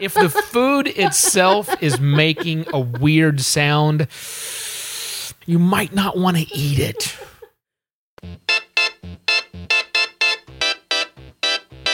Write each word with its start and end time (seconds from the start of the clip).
If 0.00 0.14
the 0.14 0.30
food 0.30 0.86
itself 0.88 1.82
is 1.82 2.00
making 2.00 2.64
a 2.72 2.80
weird 2.80 3.42
sound, 3.42 4.08
you 5.44 5.58
might 5.58 5.92
not 5.92 6.16
want 6.16 6.38
to 6.38 6.46
eat 6.56 6.78
it. 6.78 7.16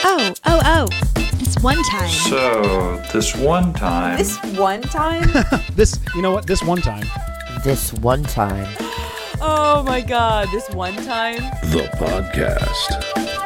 Oh, 0.05 0.33
oh, 0.45 0.61
oh. 0.63 0.87
This 1.37 1.57
one 1.61 1.83
time. 1.83 2.09
So, 2.09 3.03
this 3.11 3.35
one 3.35 3.73
time. 3.73 4.17
This 4.17 4.37
one 4.57 4.81
time? 4.81 5.29
This, 5.75 5.99
you 6.15 6.21
know 6.21 6.31
what? 6.31 6.47
This 6.47 6.63
one 6.63 6.81
time. 6.81 7.05
This 7.63 7.91
one 7.93 8.23
time. 8.23 8.73
oh 9.41 9.83
my 9.85 10.01
god, 10.01 10.47
this 10.51 10.69
one 10.69 10.95
time? 10.95 11.41
The 11.71 11.89
podcast. 11.97 13.36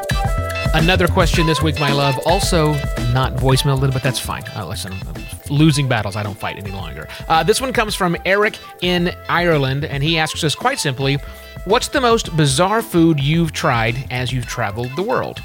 Another 0.73 1.07
question 1.07 1.45
this 1.45 1.61
week, 1.61 1.77
my 1.81 1.91
love. 1.91 2.17
Also, 2.25 2.71
not 3.11 3.33
voicemail, 3.35 3.77
little, 3.77 3.91
but 3.91 4.01
that's 4.01 4.19
fine. 4.19 4.43
Uh, 4.55 4.65
listen, 4.65 4.93
I'm 4.93 5.25
losing 5.49 5.89
battles. 5.89 6.15
I 6.15 6.23
don't 6.23 6.37
fight 6.37 6.57
any 6.57 6.71
longer. 6.71 7.09
Uh, 7.27 7.43
this 7.43 7.59
one 7.59 7.73
comes 7.73 7.93
from 7.93 8.15
Eric 8.25 8.57
in 8.81 9.13
Ireland, 9.27 9.83
and 9.83 10.01
he 10.01 10.17
asks 10.17 10.43
us 10.45 10.55
quite 10.55 10.79
simply 10.79 11.17
What's 11.65 11.89
the 11.89 11.99
most 11.99 12.35
bizarre 12.37 12.81
food 12.81 13.19
you've 13.19 13.51
tried 13.51 14.07
as 14.11 14.31
you've 14.31 14.45
traveled 14.47 14.95
the 14.95 15.03
world? 15.03 15.43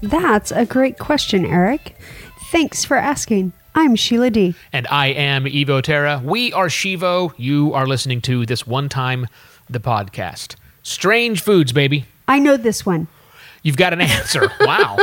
That's 0.00 0.50
a 0.50 0.64
great 0.64 0.98
question, 0.98 1.44
Eric. 1.44 1.94
Thanks 2.50 2.86
for 2.86 2.96
asking. 2.96 3.52
I'm 3.74 3.94
Sheila 3.96 4.30
D. 4.30 4.54
And 4.72 4.86
I 4.90 5.08
am 5.08 5.44
Evo 5.44 5.82
Terra. 5.82 6.22
We 6.24 6.54
are 6.54 6.68
Shivo. 6.68 7.34
You 7.36 7.74
are 7.74 7.86
listening 7.86 8.22
to 8.22 8.46
this 8.46 8.66
one 8.66 8.88
time, 8.88 9.26
the 9.68 9.78
podcast. 9.78 10.56
Strange 10.82 11.42
foods, 11.42 11.72
baby. 11.72 12.06
I 12.26 12.38
know 12.38 12.56
this 12.56 12.86
one. 12.86 13.08
You've 13.62 13.76
got 13.76 13.92
an 13.92 14.00
answer. 14.00 14.50
wow. 14.60 14.98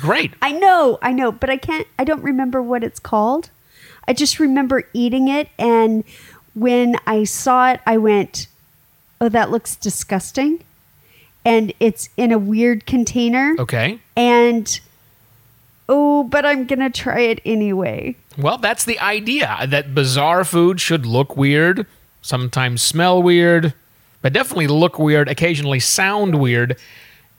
Great. 0.00 0.34
I 0.42 0.52
know, 0.52 0.98
I 1.02 1.12
know, 1.12 1.32
but 1.32 1.50
I 1.50 1.56
can't, 1.56 1.86
I 1.98 2.04
don't 2.04 2.22
remember 2.22 2.60
what 2.60 2.82
it's 2.82 2.98
called. 2.98 3.50
I 4.06 4.12
just 4.12 4.38
remember 4.38 4.88
eating 4.92 5.28
it. 5.28 5.48
And 5.58 6.04
when 6.54 6.96
I 7.06 7.24
saw 7.24 7.72
it, 7.72 7.80
I 7.86 7.96
went, 7.96 8.48
oh, 9.20 9.28
that 9.28 9.50
looks 9.50 9.76
disgusting. 9.76 10.62
And 11.44 11.72
it's 11.78 12.08
in 12.16 12.32
a 12.32 12.38
weird 12.38 12.86
container. 12.86 13.54
Okay. 13.58 13.98
And, 14.16 14.80
oh, 15.88 16.24
but 16.24 16.44
I'm 16.44 16.66
going 16.66 16.80
to 16.80 16.90
try 16.90 17.20
it 17.20 17.40
anyway. 17.44 18.16
Well, 18.36 18.58
that's 18.58 18.84
the 18.84 18.98
idea 18.98 19.56
uh, 19.58 19.66
that 19.66 19.94
bizarre 19.94 20.44
food 20.44 20.80
should 20.80 21.06
look 21.06 21.36
weird, 21.36 21.86
sometimes 22.22 22.82
smell 22.82 23.22
weird, 23.22 23.74
but 24.22 24.32
definitely 24.32 24.66
look 24.66 24.98
weird, 24.98 25.28
occasionally 25.28 25.80
sound 25.80 26.40
weird. 26.40 26.76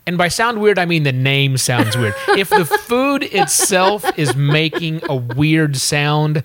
And 0.07 0.17
by 0.17 0.27
sound 0.27 0.61
weird, 0.61 0.77
I 0.77 0.85
mean 0.85 1.03
the 1.03 1.11
name 1.11 1.57
sounds 1.57 1.97
weird. 1.97 2.13
if 2.29 2.49
the 2.49 2.65
food 2.65 3.23
itself 3.23 4.05
is 4.17 4.35
making 4.35 5.01
a 5.09 5.15
weird 5.15 5.77
sound, 5.77 6.43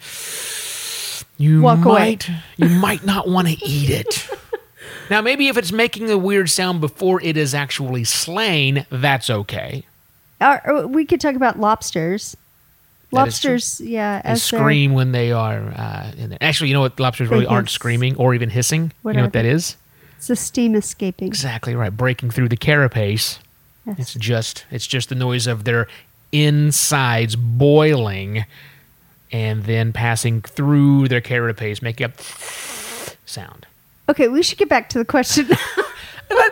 you 1.37 1.61
Walk 1.63 1.85
away. 1.85 1.99
might 1.99 2.31
you 2.57 2.69
might 2.69 3.05
not 3.05 3.29
want 3.29 3.49
to 3.49 3.65
eat 3.65 3.91
it. 3.91 4.29
now, 5.11 5.21
maybe 5.21 5.49
if 5.49 5.57
it's 5.57 5.73
making 5.73 6.11
a 6.11 6.17
weird 6.19 6.49
sound 6.49 6.81
before 6.81 7.21
it 7.23 7.37
is 7.37 7.55
actually 7.55 8.05
slain, 8.05 8.87
that's 8.91 9.29
okay. 9.29 9.85
We 10.87 11.05
could 11.05 11.21
talk 11.21 11.35
about 11.35 11.61
lobsters. 11.61 12.35
Is. 12.35 12.37
Lobsters, 13.13 13.81
yeah. 13.81 14.23
They 14.23 14.37
scream 14.37 14.95
when 14.95 15.13
they 15.13 15.33
are 15.33 15.59
uh, 15.59 16.13
in 16.17 16.31
there. 16.31 16.39
Actually, 16.41 16.69
you 16.69 16.75
know 16.75 16.81
what? 16.81 16.99
Lobsters 16.99 17.29
really 17.29 17.45
aren't 17.45 17.69
screaming 17.69 18.17
or 18.17 18.35
even 18.35 18.49
hissing. 18.49 18.93
You 19.05 19.13
know 19.13 19.23
what 19.23 19.33
that 19.33 19.45
Whatever. 19.45 19.57
It's 20.17 20.29
the 20.29 20.37
steam 20.37 20.75
escaping. 20.75 21.29
Exactly 21.29 21.75
right. 21.75 21.95
Breaking 21.95 22.31
through 22.31 22.49
the 22.49 22.57
carapace. 22.57 23.39
Yes. 23.91 23.99
It's 23.99 24.15
just 24.15 24.65
it's 24.71 24.87
just 24.87 25.09
the 25.09 25.15
noise 25.15 25.47
of 25.47 25.65
their 25.65 25.87
insides 26.33 27.37
boiling 27.37 28.45
and 29.33 29.65
then 29.65 29.93
passing 29.93 30.43
through 30.43 31.09
their 31.09 31.21
carapace, 31.21 31.83
making 31.83 32.07
up 32.07 32.13
sound. 33.27 33.67
Okay, 34.09 34.29
we 34.29 34.43
should 34.43 34.59
get 34.59 34.69
back 34.69 34.89
to 34.91 34.99
the 34.99 35.05
question. 35.05 35.49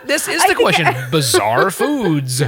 This 0.04 0.26
is 0.26 0.42
the 0.42 0.48
think 0.48 0.60
question. 0.60 0.86
Bizarre 1.10 1.70
foods. 1.70 2.42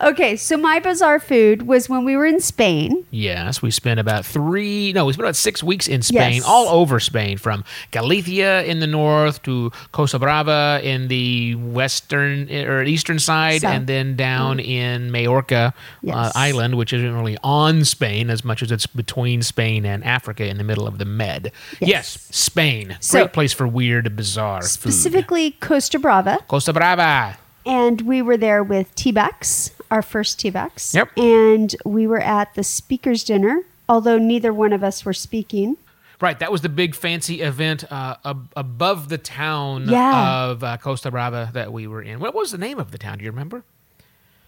Okay, 0.00 0.36
so 0.36 0.56
my 0.56 0.78
bizarre 0.80 1.18
food 1.20 1.66
was 1.66 1.88
when 1.88 2.04
we 2.04 2.16
were 2.16 2.26
in 2.26 2.40
Spain. 2.40 3.06
Yes, 3.10 3.62
we 3.62 3.70
spent 3.70 4.00
about 4.00 4.24
three, 4.26 4.92
no, 4.92 5.04
we 5.06 5.12
spent 5.12 5.24
about 5.24 5.36
six 5.36 5.62
weeks 5.62 5.88
in 5.88 6.02
Spain, 6.02 6.34
Yes. 6.34 6.44
all 6.44 6.68
over 6.68 6.98
Spain, 7.00 7.38
from 7.38 7.64
Galicia 7.90 8.64
in 8.68 8.80
the 8.80 8.86
north 8.86 9.42
to 9.44 9.70
Costa 9.92 10.18
Brava 10.18 10.80
in 10.82 11.08
the 11.08 11.54
western 11.54 12.50
or 12.50 12.82
eastern 12.82 13.18
side, 13.18 13.60
South. 13.62 13.72
and 13.74 13.86
then 13.86 14.16
down 14.16 14.60
in 14.60 15.10
Majorca 15.10 15.72
uh, 16.08 16.32
island, 16.34 16.76
which 16.76 16.92
isn't 16.92 17.14
really 17.14 17.38
on 17.42 17.84
Spain 17.84 18.30
as 18.30 18.44
much 18.44 18.62
as 18.62 18.70
it's 18.72 18.86
between 18.86 19.42
Spain 19.42 19.84
and 19.86 20.04
Africa 20.04 20.46
in 20.46 20.58
the 20.58 20.64
middle 20.64 20.86
of 20.86 20.98
the 20.98 21.04
Med. 21.04 21.52
Yes, 21.80 21.88
Yes. 21.94 22.28
Spain. 22.30 22.96
So- 23.00 23.20
Great 23.20 23.32
place 23.32 23.52
for 23.52 23.66
weird, 23.68 24.14
bizarre 24.16 24.62
food. 24.62 24.68
Specifically 24.68 25.52
Costa 25.60 25.98
Brava. 25.98 26.38
Costa 26.48 26.72
Brava. 26.72 27.38
And 27.66 28.02
we 28.02 28.20
were 28.20 28.36
there 28.36 28.62
with 28.62 28.94
TBEX, 28.94 29.70
our 29.90 30.02
first 30.02 30.38
TBEX. 30.40 30.94
Yep. 30.94 31.10
And 31.16 31.74
we 31.84 32.06
were 32.06 32.20
at 32.20 32.54
the 32.54 32.62
speaker's 32.64 33.24
dinner, 33.24 33.62
although 33.88 34.18
neither 34.18 34.52
one 34.52 34.72
of 34.72 34.82
us 34.84 35.04
were 35.04 35.12
speaking. 35.12 35.76
Right, 36.20 36.38
that 36.38 36.50
was 36.52 36.60
the 36.62 36.68
big 36.68 36.94
fancy 36.94 37.40
event 37.42 37.84
uh, 37.92 38.16
ab- 38.24 38.52
above 38.56 39.08
the 39.08 39.18
town 39.18 39.88
Yeah. 39.88 40.44
of 40.44 40.62
uh, 40.64 40.76
Costa 40.78 41.10
Brava 41.10 41.50
that 41.52 41.72
we 41.72 41.86
were 41.86 42.00
in. 42.02 42.20
What 42.20 42.34
was 42.34 42.52
the 42.52 42.58
name 42.58 42.78
of 42.78 42.92
the 42.92 42.98
town? 42.98 43.18
Do 43.18 43.24
you 43.24 43.30
remember? 43.30 43.64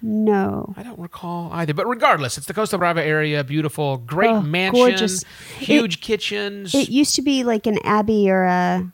No. 0.02 0.74
I 0.76 0.82
don't 0.82 0.98
recall 0.98 1.50
either. 1.53 1.74
But 1.74 1.86
regardless, 1.88 2.36
it's 2.38 2.47
the 2.47 2.54
Costa 2.54 2.78
Brava 2.78 3.03
area. 3.04 3.42
Beautiful, 3.42 3.97
great 3.98 4.30
Oh, 4.30 4.41
mansion, 4.42 4.74
gorgeous. 4.80 5.24
huge 5.58 6.00
kitchens, 6.00 6.74
It 6.74 6.88
used 6.91 7.14
to 7.16 7.22
be 7.22 7.44
like 7.44 7.66
an 7.66 7.78
abbey 7.82 8.30
or 8.30 8.44
a 8.44 8.92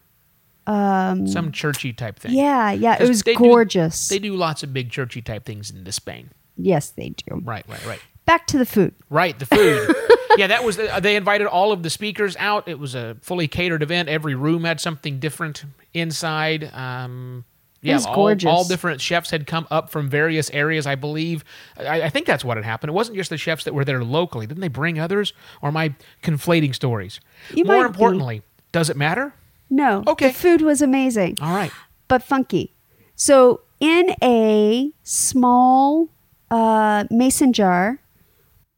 some 0.67 1.50
churchy 1.53 1.93
type 1.93 2.19
thing. 2.19 2.33
Yeah, 2.33 2.71
yeah, 2.73 3.03
it 3.03 3.09
was 3.09 3.23
they 3.23 3.34
do- 3.34 3.39
gorgeous. 3.39 4.09
they 4.09 4.19
do 4.19 4.34
lots 4.37 4.62
of 4.62 4.73
big 4.73 4.91
churchy 4.91 5.23
type 5.23 5.45
things 5.45 5.71
in 5.71 5.91
Spain. 5.93 6.31
yes, 6.56 6.91
they 6.91 7.11
do. 7.11 7.41
Right, 7.45 7.65
right, 7.69 7.84
right. 7.87 8.00
Back 8.25 8.47
to 8.49 8.59
the 8.59 8.67
food. 8.67 8.95
Right, 9.11 9.37
the 9.39 9.47
food. 9.47 9.95
yeah, 10.39 10.47
that 10.47 10.62
was. 10.65 10.77
The, 10.77 11.01
they 11.03 11.17
invited 11.17 11.49
all 11.49 11.72
of 11.72 11.83
the 11.83 11.91
speakers 11.91 12.37
out. 12.39 12.69
It 12.69 12.78
was 12.78 12.95
a 12.95 13.17
fully 13.21 13.49
catered 13.49 13.83
event. 13.83 14.09
Every 14.09 14.37
room 14.37 14.62
had 14.65 14.81
something 14.81 15.19
different 15.19 15.65
inside. 15.93 16.72
Um, 16.72 17.45
yeah, 17.81 17.95
was 17.95 18.06
all, 18.06 18.15
gorgeous. 18.15 18.49
all 18.49 18.62
different 18.65 19.01
chefs 19.01 19.31
had 19.31 19.49
come 19.49 19.67
up 19.72 19.91
from 19.91 20.09
various 20.09 20.51
areas. 20.51 20.87
I 20.87 20.95
believe. 20.95 21.43
I, 21.77 22.03
I 22.03 22.09
think 22.11 22.27
that's 22.27 22.45
what 22.45 22.56
had 22.56 22.65
happened. 22.65 22.91
It 22.91 22.95
wasn't 22.95 23.17
just 23.17 23.31
the 23.31 23.37
chefs 23.37 23.65
that 23.65 23.75
were 23.75 23.84
there 23.84 24.05
locally. 24.05 24.47
Didn't 24.47 24.61
they 24.61 24.69
bring 24.69 25.01
others? 25.01 25.33
Or 25.61 25.69
am 25.71 25.77
I 25.77 25.97
conflating 26.22 26.77
stories? 26.77 27.19
You 27.53 27.65
More 27.65 27.78
might 27.78 27.83
be. 27.83 27.89
importantly, 27.89 28.43
does 28.71 28.89
it 28.89 28.97
matter? 28.97 29.34
No. 29.72 30.05
Okay. 30.06 30.28
The 30.28 30.34
food 30.34 30.60
was 30.60 30.83
amazing. 30.83 31.38
All 31.41 31.55
right. 31.55 31.72
but 32.06 32.22
funky. 32.22 32.75
So 33.16 33.62
in 33.81 34.15
a 34.22 34.93
small 35.03 36.10
uh, 36.50 37.05
mason 37.10 37.53
jar 37.55 37.99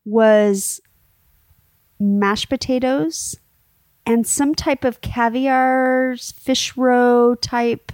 was 0.05 0.81
mashed 1.99 2.49
potatoes 2.49 3.37
and 4.06 4.25
some 4.27 4.55
type 4.55 4.84
of 4.84 5.00
caviar 5.00 6.15
fish 6.16 6.77
roe 6.77 7.34
type 7.34 7.91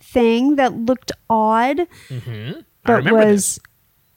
thing 0.00 0.56
that 0.56 0.72
looked 0.74 1.12
odd, 1.28 1.80
I 2.10 2.54
but 2.84 2.96
remember 3.04 3.24
this. 3.26 3.58
was 3.58 3.60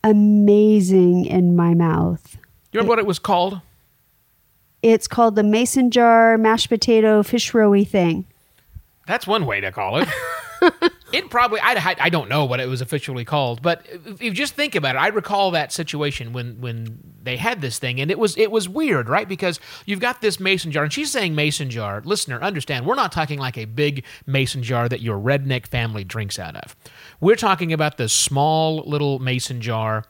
amazing 0.04 1.26
in 1.26 1.56
my 1.56 1.74
mouth. 1.74 2.38
You 2.72 2.80
remember 2.80 2.92
what 2.92 3.00
it 3.00 3.06
was 3.06 3.20
called? 3.20 3.60
It's 4.82 5.08
called 5.08 5.36
the 5.36 5.44
mason 5.44 5.92
jar 5.92 6.38
mashed 6.38 6.70
potato 6.70 7.24
fish 7.24 7.54
roe 7.54 7.84
thing. 7.84 8.26
That's 9.08 9.28
one 9.28 9.46
way 9.46 9.62
to 9.62 9.72
call 9.72 9.98
it. 9.98 10.08
it 11.12 11.30
probably 11.30 11.60
I, 11.60 11.96
I 12.00 12.10
don't 12.10 12.30
know 12.30 12.46
what 12.46 12.60
it 12.60 12.68
was 12.68 12.82
officially 12.82 13.26
called, 13.26 13.62
but 13.62 13.86
if 14.06 14.22
you 14.22 14.32
just 14.32 14.54
think 14.54 14.76
about 14.76 14.96
it, 14.96 15.00
I 15.00 15.08
recall 15.08 15.52
that 15.52 15.72
situation 15.72 16.34
when 16.34 16.62
when 16.62 17.00
they 17.24 17.38
had 17.38 17.62
this 17.62 17.80
thing, 17.80 18.00
and 18.00 18.12
it 18.12 18.20
was 18.20 18.38
it 18.38 18.52
was 18.52 18.70
weird, 18.70 19.10
right? 19.10 19.28
Because 19.28 19.60
you've 19.86 20.00
got 20.00 20.22
this 20.22 20.40
mason 20.40 20.72
jar, 20.72 20.84
and 20.84 20.94
she's 20.94 21.12
saying 21.12 21.36
mason 21.36 21.70
jar. 21.70 22.02
Listener, 22.06 22.42
understand, 22.42 22.86
we're 22.86 22.96
not 22.96 23.12
talking 23.12 23.40
like 23.40 23.58
a 23.58 23.66
big 23.66 24.04
mason 24.26 24.64
jar 24.64 24.88
that 24.88 25.02
your 25.02 25.20
redneck 25.20 25.68
family 25.68 26.04
drinks 26.04 26.38
out 26.38 26.56
of. 26.56 26.76
We're 27.20 27.36
talking 27.36 27.74
about 27.74 27.98
the 27.98 28.08
small 28.08 28.78
little 28.86 29.20
mason 29.20 29.62
jar 29.62 30.06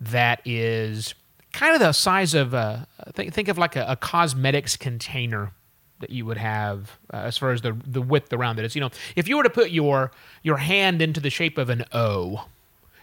that 0.00 0.40
is 0.44 1.14
kind 1.56 1.74
of 1.74 1.80
the 1.80 1.92
size 1.92 2.34
of 2.34 2.54
a 2.54 2.86
think 3.14 3.32
think 3.34 3.48
of 3.48 3.58
like 3.58 3.74
a, 3.76 3.84
a 3.88 3.96
cosmetics 3.96 4.76
container 4.76 5.52
that 6.00 6.10
you 6.10 6.26
would 6.26 6.36
have 6.36 6.98
uh, 7.12 7.16
as 7.16 7.38
far 7.38 7.52
as 7.52 7.62
the 7.62 7.76
the 7.86 8.02
width 8.02 8.32
around 8.32 8.58
it 8.58 8.64
is. 8.64 8.74
You 8.74 8.82
know, 8.82 8.90
if 9.16 9.26
you 9.28 9.36
were 9.36 9.42
to 9.42 9.50
put 9.50 9.70
your 9.70 10.10
your 10.42 10.58
hand 10.58 11.00
into 11.02 11.20
the 11.20 11.30
shape 11.30 11.56
of 11.58 11.70
an 11.70 11.84
O, 11.92 12.46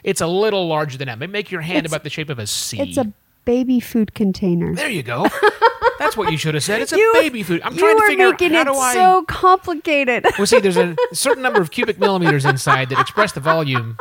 it's 0.04 0.22
a 0.22 0.28
little 0.28 0.68
larger 0.68 0.98
than 0.98 1.08
that. 1.08 1.18
Maybe 1.20 1.32
Make 1.32 1.52
your 1.52 1.62
hand 1.62 1.80
It's- 1.86 1.92
about 1.92 2.04
the 2.04 2.10
shape 2.10 2.30
of 2.30 2.40
a 2.40 2.46
C. 2.48 2.80
It's 2.80 2.98
a 2.98 3.12
baby 3.46 3.80
food 3.80 4.14
container. 4.14 4.74
there 4.76 4.90
you 4.90 5.04
go. 5.04 5.28
That's 6.00 6.16
what 6.16 6.32
you 6.32 6.38
should 6.38 6.54
have 6.54 6.64
said. 6.64 6.82
It's 6.82 6.94
a 6.94 6.98
You- 6.98 7.12
baby 7.14 7.44
food. 7.44 7.62
I'm 7.64 7.76
trying 7.76 7.98
to 7.98 8.06
figure 8.08 8.28
out 8.28 8.40
how 8.42 8.64
do 8.64 8.74
I. 8.76 8.94
so 8.94 9.24
complicated. 9.28 10.26
Well, 10.38 10.48
see, 10.48 10.60
there's 10.60 10.78
a 10.78 10.96
certain 11.14 11.44
number 11.44 11.62
of 11.62 11.72
cubic 11.72 12.00
millimeters 12.00 12.46
inside 12.46 12.90
that 12.90 13.00
express 13.00 13.32
the 13.32 13.40
volume 13.40 13.98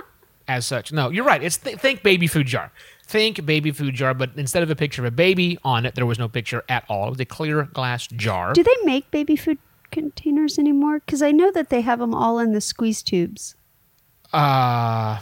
as 0.48 0.66
such. 0.66 0.92
No, 0.92 1.10
you're 1.10 1.24
right. 1.24 1.42
It's 1.42 1.56
th- 1.58 1.78
think 1.78 2.02
baby 2.02 2.26
food 2.26 2.46
jar. 2.46 2.72
Think 3.12 3.44
baby 3.44 3.72
food 3.72 3.94
jar, 3.94 4.14
but 4.14 4.30
instead 4.36 4.62
of 4.62 4.70
a 4.70 4.74
picture 4.74 5.02
of 5.02 5.06
a 5.06 5.14
baby 5.14 5.58
on 5.62 5.84
it, 5.84 5.94
there 5.94 6.06
was 6.06 6.18
no 6.18 6.28
picture 6.28 6.64
at 6.66 6.86
all. 6.88 7.08
It 7.08 7.10
was 7.10 7.20
a 7.20 7.26
clear 7.26 7.64
glass 7.64 8.06
jar. 8.06 8.54
Do 8.54 8.62
they 8.62 8.74
make 8.84 9.10
baby 9.10 9.36
food 9.36 9.58
containers 9.90 10.58
anymore? 10.58 11.00
Because 11.00 11.20
I 11.20 11.30
know 11.30 11.50
that 11.50 11.68
they 11.68 11.82
have 11.82 11.98
them 11.98 12.14
all 12.14 12.38
in 12.38 12.52
the 12.52 12.60
squeeze 12.62 13.02
tubes. 13.02 13.54
Uh, 14.32 15.20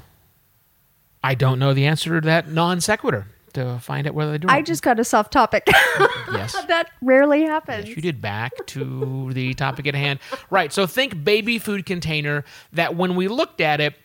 I 1.25 1.35
don't 1.35 1.59
know 1.59 1.75
the 1.75 1.87
answer 1.87 2.21
to 2.21 2.25
that 2.27 2.47
non 2.47 2.81
sequitur 2.81 3.27
to 3.55 3.81
find 3.81 4.07
out 4.07 4.15
whether 4.15 4.31
they 4.31 4.39
do. 4.39 4.47
I 4.49 4.63
just 4.63 4.85
got 4.85 5.01
us 5.01 5.13
off 5.13 5.31
topic. 5.31 5.67
yes. 6.33 6.55
that 6.69 6.93
rarely 7.03 7.43
happens. 7.43 7.89
Yes, 7.89 7.97
you 7.97 8.03
did. 8.03 8.23
Back 8.23 8.53
to 8.67 9.33
the 9.33 9.53
topic 9.55 9.89
at 9.89 9.97
hand. 9.97 10.21
Right. 10.49 10.73
So 10.73 10.87
think 10.87 11.25
baby 11.25 11.59
food 11.59 11.87
container 11.87 12.45
that 12.73 12.95
when 12.95 13.17
we 13.17 13.27
looked 13.27 13.61
at 13.61 13.81
it, 13.81 13.97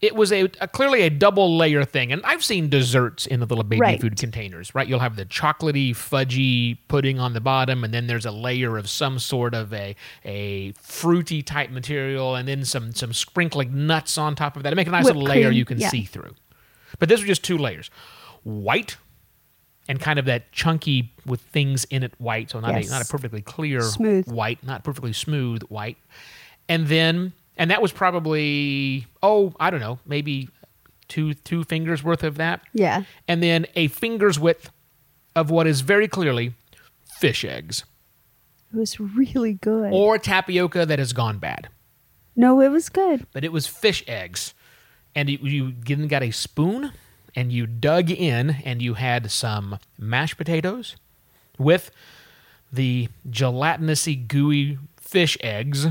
it 0.00 0.14
was 0.14 0.30
a, 0.32 0.42
a 0.60 0.68
clearly 0.68 1.02
a 1.02 1.10
double 1.10 1.56
layer 1.56 1.84
thing. 1.84 2.12
And 2.12 2.22
I've 2.24 2.44
seen 2.44 2.68
desserts 2.68 3.26
in 3.26 3.40
the 3.40 3.46
little 3.46 3.64
baby 3.64 3.80
Right. 3.80 4.00
food 4.00 4.16
containers, 4.16 4.72
right? 4.74 4.86
You'll 4.86 5.00
have 5.00 5.16
the 5.16 5.24
chocolatey, 5.26 5.90
fudgy 5.90 6.78
pudding 6.86 7.18
on 7.18 7.32
the 7.32 7.40
bottom, 7.40 7.82
and 7.82 7.92
then 7.92 8.06
there's 8.06 8.24
a 8.26 8.30
layer 8.30 8.78
of 8.78 8.88
some 8.88 9.18
sort 9.18 9.54
of 9.54 9.72
a 9.74 9.96
a 10.24 10.70
fruity 10.72 11.42
type 11.42 11.70
material, 11.70 12.36
and 12.36 12.46
then 12.46 12.64
some 12.64 12.92
some 12.92 13.12
sprinkling 13.12 13.86
nuts 13.88 14.16
on 14.16 14.34
top 14.36 14.56
of 14.56 14.62
that. 14.62 14.70
To 14.70 14.76
make 14.76 14.86
a 14.86 14.90
nice 14.90 15.04
Whipped 15.04 15.16
little 15.16 15.28
layer 15.34 15.46
cream, 15.48 15.58
you 15.58 15.64
can 15.64 15.78
yeah. 15.80 15.88
see 15.88 16.04
through. 16.04 16.34
But 17.00 17.08
this 17.08 17.20
was 17.20 17.26
just 17.26 17.42
two 17.44 17.58
layers. 17.58 17.90
White 18.44 18.96
and 19.88 19.98
kind 19.98 20.18
of 20.18 20.26
that 20.26 20.52
chunky 20.52 21.12
with 21.26 21.40
things 21.40 21.84
in 21.86 22.02
it 22.02 22.12
white, 22.18 22.50
so 22.50 22.60
not 22.60 22.74
Yes. 22.74 22.88
a 22.88 22.90
not 22.92 23.02
a 23.02 23.08
perfectly 23.08 23.40
clear 23.42 23.80
Smooth. 23.80 24.28
white, 24.30 24.62
not 24.62 24.84
perfectly 24.84 25.12
smooth 25.12 25.62
white. 25.64 25.96
And 26.68 26.86
then 26.88 27.32
and 27.58 27.70
that 27.70 27.82
was 27.82 27.92
probably 27.92 29.06
oh, 29.22 29.52
I 29.60 29.70
don't 29.70 29.80
know, 29.80 29.98
maybe 30.06 30.48
two 31.08 31.34
two 31.34 31.64
fingers 31.64 32.02
worth 32.02 32.22
of 32.24 32.36
that. 32.36 32.60
Yeah. 32.72 33.02
And 33.26 33.42
then 33.42 33.66
a 33.74 33.88
finger's 33.88 34.38
width 34.38 34.70
of 35.36 35.50
what 35.50 35.66
is 35.66 35.80
very 35.82 36.08
clearly 36.08 36.54
fish 37.18 37.44
eggs 37.44 37.84
It 38.72 38.76
was 38.78 38.98
really 39.00 39.54
good. 39.54 39.92
or 39.92 40.18
tapioca 40.18 40.86
that 40.86 40.98
has 40.98 41.12
gone 41.12 41.38
bad. 41.38 41.68
no, 42.36 42.60
it 42.60 42.68
was 42.70 42.88
good. 42.88 43.26
but 43.32 43.44
it 43.44 43.52
was 43.52 43.66
fish 43.66 44.04
eggs. 44.06 44.54
And 45.14 45.28
you, 45.30 45.38
you 45.42 45.72
then 45.84 46.06
got 46.06 46.22
a 46.22 46.30
spoon 46.30 46.92
and 47.34 47.50
you 47.52 47.66
dug 47.66 48.10
in 48.10 48.50
and 48.64 48.80
you 48.80 48.94
had 48.94 49.30
some 49.32 49.78
mashed 49.98 50.36
potatoes 50.36 50.94
with 51.58 51.90
the 52.72 53.08
gelatinousy, 53.28 54.28
gooey 54.28 54.78
fish 55.00 55.36
eggs 55.40 55.86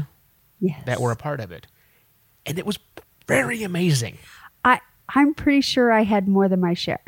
Yes. 0.60 0.82
that 0.86 1.00
were 1.00 1.12
a 1.12 1.16
part 1.16 1.40
of 1.40 1.52
it. 1.52 1.68
And 2.46 2.58
it 2.58 2.66
was 2.66 2.80
very 3.28 3.64
amazing. 3.64 4.18
I 4.66 4.80
I'm 5.14 5.34
pretty 5.34 5.62
sure 5.62 5.92
I 5.92 6.04
had 6.04 6.28
more 6.28 6.48
than 6.50 6.60
my 6.60 6.74
share. 6.74 7.00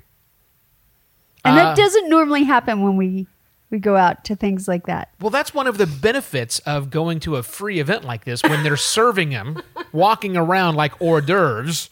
And 1.46 1.58
Uh, 1.58 1.64
that 1.64 1.78
doesn't 1.78 2.10
normally 2.10 2.44
happen 2.44 2.84
when 2.84 2.98
we 2.98 3.28
we 3.72 3.78
go 3.78 3.96
out 3.96 4.24
to 4.26 4.36
things 4.36 4.68
like 4.68 4.88
that. 4.88 5.10
Well, 5.22 5.30
that's 5.30 5.54
one 5.54 5.68
of 5.68 5.78
the 5.78 5.86
benefits 5.86 6.58
of 6.60 6.90
going 6.90 7.20
to 7.22 7.36
a 7.36 7.44
free 7.44 7.80
event 7.80 8.04
like 8.04 8.26
this 8.26 8.42
when 8.42 8.64
they're 8.64 8.76
serving 8.98 9.30
them, 9.30 9.62
walking 9.92 10.36
around 10.36 10.76
like 10.76 11.00
hors 11.00 11.22
d'oeuvres. 11.22 11.90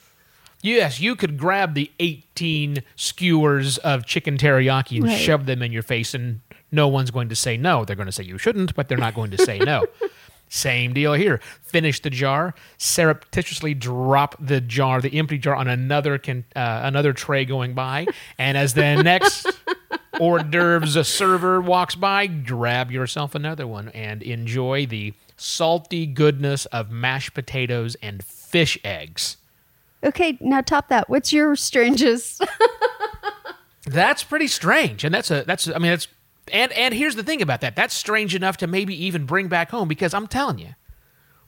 Yes, 0.64 1.00
you 1.00 1.16
could 1.16 1.38
grab 1.38 1.76
the 1.76 1.92
18 2.00 2.82
skewers 2.96 3.78
of 3.78 4.08
chicken 4.08 4.38
teriyaki 4.38 4.98
and 4.98 5.06
Right. 5.06 5.20
shove 5.20 5.46
them 5.46 5.62
in 5.62 5.72
your 5.72 5.84
face, 5.84 6.16
and 6.16 6.42
no 6.72 6.88
one's 6.88 7.12
going 7.12 7.30
to 7.30 7.36
say 7.36 7.58
no. 7.58 7.86
They're 7.86 7.96
going 7.96 8.08
to 8.08 8.12
say 8.12 8.24
you 8.24 8.40
shouldn't, 8.40 8.74
but 8.74 8.88
they're 8.90 8.98
not 8.98 9.14
going 9.14 9.30
to 9.32 9.38
say 9.38 9.60
no. 9.60 9.86
Same 10.50 10.94
deal 10.94 11.14
here. 11.14 11.42
Finish 11.62 12.02
the 12.02 12.10
jar, 12.10 12.54
surreptitiously 12.78 13.74
drop 13.74 14.36
the 14.40 14.62
jar, 14.62 15.02
the 15.02 15.18
empty 15.18 15.38
jar, 15.38 15.56
on 15.56 15.68
another 15.68 16.18
can, 16.18 16.46
uh, 16.56 16.82
another 16.84 17.14
tray 17.14 17.44
going 17.46 17.74
by, 17.74 18.08
and 18.38 18.58
as 18.58 18.74
the 18.74 18.96
next 19.04 19.48
hors 20.20 20.44
d'oeuvres 20.44 21.08
server 21.08 21.60
walks 21.60 21.96
by, 21.96 22.28
grab 22.28 22.92
yourself 22.92 23.36
another 23.36 23.68
one 23.68 23.90
and 23.90 24.24
enjoy 24.24 24.86
the 24.86 25.14
salty 25.36 26.06
goodness 26.06 26.66
of 26.68 26.90
mashed 26.90 27.34
potatoes 27.34 27.96
and 28.02 28.24
fish 28.24 28.78
eggs. 28.84 29.38
Okay, 30.04 30.38
now 30.40 30.62
top 30.62 30.90
that. 30.90 31.10
What's 31.10 31.34
your 31.34 31.56
strangest? 31.56 32.44
That's 33.86 34.24
pretty 34.24 34.48
strange, 34.48 35.06
and 35.06 35.16
that's 35.16 35.32
a 35.32 35.44
that's 35.44 35.70
I 35.70 35.80
mean 35.80 35.92
that's 35.92 36.10
and 36.52 36.72
and 36.74 36.94
here's 36.94 37.16
the 37.16 37.24
thing 37.24 37.42
about 37.42 37.62
that. 37.62 37.76
That's 37.76 37.94
strange 37.94 38.36
enough 38.36 38.58
to 38.58 38.68
maybe 38.68 38.94
even 39.06 39.26
bring 39.26 39.48
back 39.48 39.72
home 39.72 39.88
because 39.88 40.14
I'm 40.14 40.28
telling 40.28 40.60
you, 40.60 40.76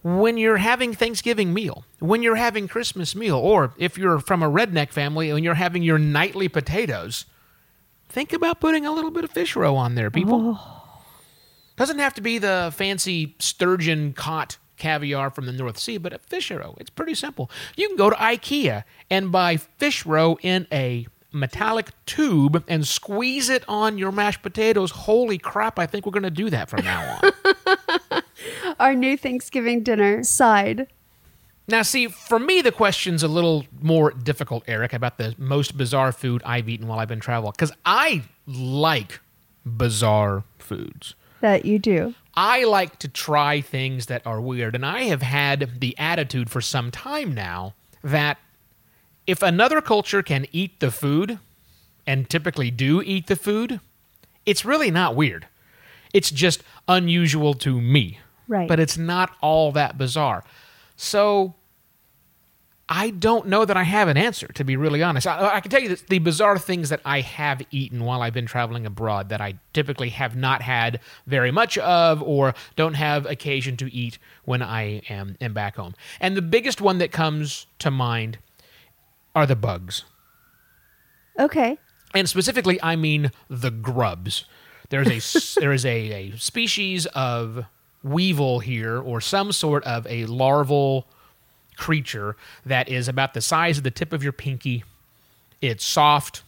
when 0.01 0.37
you're 0.37 0.57
having 0.57 0.93
Thanksgiving 0.93 1.53
meal, 1.53 1.85
when 1.99 2.23
you're 2.23 2.35
having 2.35 2.67
Christmas 2.67 3.15
meal, 3.15 3.37
or 3.37 3.73
if 3.77 3.97
you're 3.97 4.19
from 4.19 4.41
a 4.41 4.49
redneck 4.49 4.91
family 4.91 5.29
and 5.29 5.43
you're 5.43 5.55
having 5.55 5.83
your 5.83 5.97
nightly 5.97 6.47
potatoes, 6.47 7.25
think 8.07 8.33
about 8.33 8.59
putting 8.59 8.85
a 8.85 8.91
little 8.91 9.11
bit 9.11 9.23
of 9.23 9.31
fish 9.31 9.55
roe 9.55 9.75
on 9.75 9.95
there, 9.95 10.09
people. 10.09 10.57
Oh. 10.57 11.01
Doesn't 11.75 11.99
have 11.99 12.13
to 12.15 12.21
be 12.21 12.37
the 12.37 12.73
fancy 12.75 13.35
sturgeon 13.39 14.13
caught 14.13 14.57
caviar 14.77 15.29
from 15.29 15.45
the 15.45 15.51
North 15.51 15.77
Sea, 15.77 15.97
but 15.97 16.13
a 16.13 16.19
fish 16.19 16.49
roe. 16.51 16.75
It's 16.79 16.89
pretty 16.89 17.15
simple. 17.15 17.49
You 17.75 17.87
can 17.87 17.97
go 17.97 18.09
to 18.09 18.15
IKEA 18.15 18.83
and 19.09 19.31
buy 19.31 19.57
fish 19.57 20.05
roe 20.05 20.37
in 20.41 20.67
a 20.71 21.07
metallic 21.31 21.91
tube 22.05 22.63
and 22.67 22.87
squeeze 22.87 23.49
it 23.49 23.63
on 23.67 23.97
your 23.97 24.11
mashed 24.11 24.41
potatoes. 24.41 24.91
Holy 24.91 25.37
crap, 25.37 25.77
I 25.79 25.85
think 25.85 26.05
we're 26.05 26.11
going 26.11 26.23
to 26.23 26.29
do 26.29 26.49
that 26.49 26.69
from 26.69 26.83
now 26.83 27.19
on. 27.21 28.23
Our 28.79 28.95
new 28.95 29.17
Thanksgiving 29.17 29.83
dinner 29.83 30.23
side. 30.23 30.87
Now, 31.67 31.83
see, 31.83 32.07
for 32.07 32.39
me, 32.39 32.61
the 32.61 32.71
question's 32.71 33.21
a 33.21 33.27
little 33.27 33.65
more 33.79 34.11
difficult, 34.11 34.63
Eric, 34.67 34.91
about 34.91 35.17
the 35.17 35.35
most 35.37 35.77
bizarre 35.77 36.11
food 36.11 36.41
I've 36.43 36.67
eaten 36.67 36.87
while 36.87 36.97
I've 36.97 37.07
been 37.07 37.19
traveling. 37.19 37.51
Because 37.51 37.71
I 37.85 38.23
like 38.47 39.19
bizarre 39.65 40.43
foods. 40.57 41.13
That 41.41 41.65
you 41.65 41.77
do. 41.77 42.15
I 42.33 42.63
like 42.63 42.97
to 42.99 43.07
try 43.07 43.61
things 43.61 44.07
that 44.07 44.25
are 44.25 44.41
weird, 44.41 44.73
and 44.73 44.85
I 44.85 45.03
have 45.03 45.21
had 45.21 45.79
the 45.79 45.97
attitude 45.99 46.49
for 46.49 46.61
some 46.61 46.89
time 46.89 47.33
now 47.35 47.75
that 48.03 48.37
if 49.29 49.43
another 49.43 49.79
culture 49.79 50.23
can 50.23 50.47
eat 50.51 50.79
the 50.79 50.89
food, 50.89 51.39
and 52.07 52.27
typically 52.27 52.71
do 52.71 53.03
eat 53.03 53.27
the 53.27 53.35
food, 53.35 53.79
it's 54.43 54.65
really 54.65 54.89
not 54.89 55.15
weird. 55.15 55.47
It's 56.11 56.31
just 56.31 56.63
unusual 56.87 57.53
to 57.55 57.79
me. 57.79 58.19
Right. 58.47 58.67
But 58.67 58.79
it's 58.79 58.97
not 58.97 59.35
all 59.41 59.71
that 59.73 59.99
bizarre. 59.99 60.43
So 60.95 61.53
I 62.89 63.11
don't 63.11 63.45
know 63.45 63.63
that 63.63 63.77
I 63.77 63.83
have 63.83 64.07
an 64.07 64.17
answer, 64.17 64.47
to 64.47 64.63
be 64.63 64.75
really 64.75 65.03
honest. 65.03 65.27
I, 65.27 65.57
I 65.57 65.59
can 65.59 65.69
tell 65.69 65.79
you 65.79 65.89
that 65.89 66.07
the 66.07 66.17
bizarre 66.17 66.57
things 66.57 66.89
that 66.89 67.01
I 67.05 67.21
have 67.21 67.61
eaten 67.69 68.03
while 68.03 68.23
I've 68.23 68.33
been 68.33 68.47
traveling 68.47 68.87
abroad 68.87 69.29
that 69.29 69.39
I 69.39 69.59
typically 69.73 70.09
have 70.09 70.35
not 70.35 70.63
had 70.63 70.99
very 71.27 71.51
much 71.51 71.77
of 71.77 72.23
or 72.23 72.55
don't 72.75 72.95
have 72.95 73.27
occasion 73.27 73.77
to 73.77 73.93
eat 73.93 74.17
when 74.45 74.63
I 74.63 75.03
am, 75.07 75.37
am 75.39 75.53
back 75.53 75.75
home. 75.75 75.93
And 76.19 76.35
the 76.35 76.41
biggest 76.41 76.81
one 76.81 76.97
that 76.97 77.11
comes 77.11 77.67
to 77.77 77.91
mind 77.91 78.39
are 79.35 79.45
the 79.45 79.55
bugs. 79.55 80.03
Okay. 81.39 81.77
And 82.13 82.27
specifically, 82.27 82.81
I 82.81 82.95
mean 82.95 83.31
the 83.49 83.71
grubs. 83.71 84.45
There's 84.89 85.07
a 85.07 85.59
there 85.59 85.71
is 85.71 85.85
a, 85.85 86.11
a 86.11 86.37
species 86.37 87.05
of 87.07 87.65
weevil 88.03 88.59
here, 88.59 88.99
or 88.99 89.21
some 89.21 89.51
sort 89.51 89.83
of 89.83 90.07
a 90.07 90.25
larval 90.25 91.07
creature 91.77 92.35
that 92.65 92.89
is 92.89 93.07
about 93.07 93.33
the 93.33 93.41
size 93.41 93.77
of 93.77 93.83
the 93.83 93.91
tip 93.91 94.13
of 94.13 94.23
your 94.23 94.33
pinky. 94.33 94.83
It's 95.61 95.85
soft. 95.85 96.43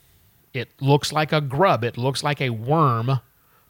It 0.54 0.70
looks 0.82 1.14
like 1.14 1.32
a 1.32 1.42
grub. 1.42 1.84
It 1.84 1.98
looks 1.98 2.24
like 2.24 2.42
a 2.42 2.50
worm, 2.50 3.22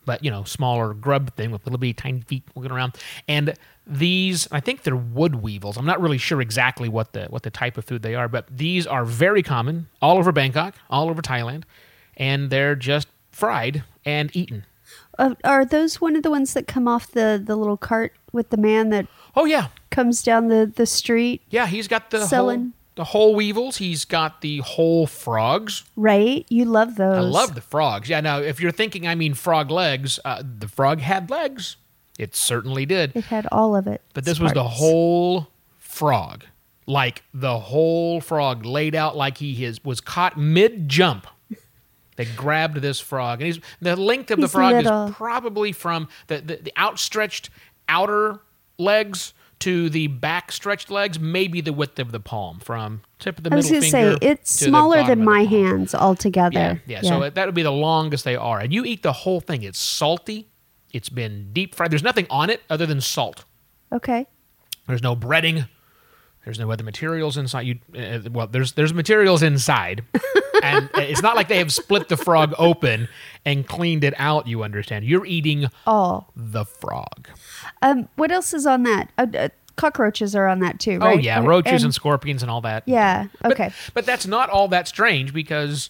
but 0.05 0.23
you 0.23 0.31
know, 0.31 0.43
smaller 0.43 0.93
grub 0.93 1.33
thing 1.35 1.51
with 1.51 1.65
little 1.65 1.77
bitty 1.79 1.93
tiny 1.93 2.21
feet 2.21 2.43
looking 2.55 2.71
around. 2.71 2.93
And 3.27 3.53
these, 3.87 4.47
I 4.51 4.59
think 4.59 4.83
they're 4.83 4.95
wood 4.95 5.35
weevils. 5.35 5.77
I'm 5.77 5.85
not 5.85 5.99
really 6.01 6.17
sure 6.17 6.41
exactly 6.41 6.87
what 6.89 7.13
the 7.13 7.25
what 7.25 7.43
the 7.43 7.49
type 7.49 7.77
of 7.77 7.85
food 7.85 8.01
they 8.03 8.15
are, 8.15 8.27
but 8.27 8.45
these 8.55 8.85
are 8.87 9.05
very 9.05 9.43
common 9.43 9.87
all 10.01 10.17
over 10.17 10.31
Bangkok, 10.31 10.75
all 10.89 11.09
over 11.09 11.21
Thailand, 11.21 11.63
and 12.17 12.49
they're 12.49 12.75
just 12.75 13.07
fried 13.31 13.83
and 14.05 14.35
eaten. 14.35 14.65
Uh, 15.17 15.35
are 15.43 15.65
those 15.65 15.99
one 16.01 16.15
of 16.15 16.23
the 16.23 16.29
ones 16.31 16.53
that 16.53 16.67
come 16.67 16.87
off 16.87 17.11
the, 17.11 17.41
the 17.43 17.55
little 17.55 17.77
cart 17.77 18.13
with 18.31 18.49
the 18.49 18.57
man 18.57 18.89
that 18.89 19.07
Oh 19.35 19.45
yeah, 19.45 19.67
comes 19.89 20.21
down 20.23 20.47
the, 20.47 20.71
the 20.73 20.85
street? 20.85 21.41
yeah. 21.49 21.67
He's 21.67 21.87
got 21.87 22.09
the 22.11 22.19
whole, 22.19 22.27
Selling. 22.27 22.73
The 22.95 23.05
whole 23.05 23.35
weevils. 23.35 23.77
He's 23.77 24.05
got 24.05 24.41
the 24.41 24.59
whole 24.59 25.07
frogs. 25.07 25.83
Right? 25.95 26.45
You 26.49 26.65
love 26.65 26.95
those. 26.95 27.17
I 27.17 27.21
love 27.21 27.55
the 27.55 27.61
frogs. 27.61 28.09
Yeah. 28.09 28.21
Now, 28.21 28.39
if 28.39 28.59
you're 28.59 28.71
thinking 28.71 29.07
I 29.07 29.15
mean 29.15 29.33
frog 29.33 29.71
legs, 29.71 30.19
uh, 30.25 30.43
the 30.59 30.67
frog 30.67 30.99
had 30.99 31.29
legs. 31.29 31.77
It 32.19 32.35
certainly 32.35 32.85
did. 32.85 33.15
It 33.15 33.25
had 33.25 33.47
all 33.51 33.75
of 33.75 33.87
it. 33.87 34.01
But 34.13 34.25
this 34.25 34.39
was 34.39 34.53
the 34.53 34.63
whole 34.63 35.47
frog, 35.77 36.45
like 36.85 37.23
the 37.33 37.57
whole 37.57 38.21
frog 38.21 38.65
laid 38.65 38.93
out 38.95 39.15
like 39.15 39.37
he 39.37 39.65
is, 39.65 39.83
was 39.83 40.01
caught 40.01 40.37
mid 40.37 40.89
jump. 40.89 41.27
They 42.17 42.25
grabbed 42.25 42.77
this 42.81 42.99
frog, 42.99 43.41
and 43.41 43.47
he's 43.47 43.59
the 43.79 43.95
length 43.95 44.29
of 44.29 44.39
the 44.39 44.47
frog 44.47 44.73
little. 44.73 45.07
is 45.07 45.15
probably 45.15 45.71
from 45.71 46.07
the, 46.27 46.41
the, 46.41 46.55
the 46.57 46.73
outstretched 46.77 47.49
outer 47.87 48.41
legs 48.77 49.33
to 49.61 49.89
the 49.89 50.07
back 50.07 50.51
stretched 50.51 50.91
legs, 50.91 51.19
maybe 51.19 51.61
the 51.61 51.73
width 51.73 51.97
of 51.99 52.11
the 52.11 52.19
palm 52.19 52.59
from 52.59 53.01
tip 53.19 53.37
of 53.37 53.43
the 53.43 53.51
I 53.51 53.55
was 53.55 53.65
middle 53.71 53.89
going 53.89 54.17
to 54.17 54.19
say 54.21 54.27
it's 54.27 54.51
smaller 54.51 55.03
than 55.03 55.23
my 55.23 55.43
hands 55.45 55.95
altogether. 55.95 56.81
Yeah, 56.85 56.99
yeah. 57.01 57.09
So 57.09 57.29
that 57.29 57.45
would 57.45 57.55
be 57.55 57.63
the 57.63 57.71
longest 57.71 58.23
they 58.25 58.35
are, 58.35 58.59
and 58.59 58.73
you 58.73 58.83
eat 58.85 59.01
the 59.03 59.13
whole 59.13 59.39
thing. 59.39 59.63
It's 59.63 59.79
salty. 59.79 60.47
It's 60.93 61.09
been 61.09 61.49
deep 61.53 61.73
fried. 61.75 61.89
There's 61.91 62.03
nothing 62.03 62.27
on 62.29 62.49
it 62.49 62.61
other 62.69 62.85
than 62.85 63.01
salt. 63.01 63.45
okay. 63.91 64.27
There's 64.87 65.03
no 65.03 65.15
breading. 65.15 65.69
There's 66.43 66.57
no 66.59 66.71
other 66.71 66.83
materials 66.83 67.37
inside. 67.37 67.61
You 67.61 67.79
uh, 67.95 68.19
well, 68.31 68.47
there's 68.47 68.73
there's 68.73 68.93
materials 68.95 69.43
inside, 69.43 70.03
and 70.63 70.89
it's 70.95 71.21
not 71.21 71.35
like 71.35 71.47
they 71.47 71.59
have 71.59 71.71
split 71.71 72.09
the 72.09 72.17
frog 72.17 72.55
open 72.57 73.07
and 73.45 73.65
cleaned 73.67 74.03
it 74.03 74.15
out. 74.17 74.47
You 74.47 74.63
understand? 74.63 75.05
You're 75.05 75.25
eating 75.27 75.67
Oh, 75.85 76.25
the 76.35 76.65
frog. 76.65 77.29
Um, 77.81 78.07
what 78.15 78.31
else 78.31 78.53
is 78.53 78.65
on 78.65 78.83
that? 78.83 79.09
Uh, 79.17 79.27
uh, 79.37 79.49
cockroaches 79.75 80.35
are 80.35 80.47
on 80.47 80.59
that 80.59 80.79
too, 80.79 80.99
right? 80.99 81.17
Oh 81.17 81.19
yeah, 81.19 81.43
roaches 81.43 81.83
and, 81.83 81.93
scorpions 81.93 82.41
and 82.41 82.51
all 82.51 82.61
that. 82.61 82.83
yeah. 82.85 83.27
Okay. 83.43 83.71
but, 83.93 84.05
that's 84.05 84.27
not 84.27 84.49
all 84.49 84.67
that 84.69 84.87
strange 84.87 85.33
because 85.33 85.89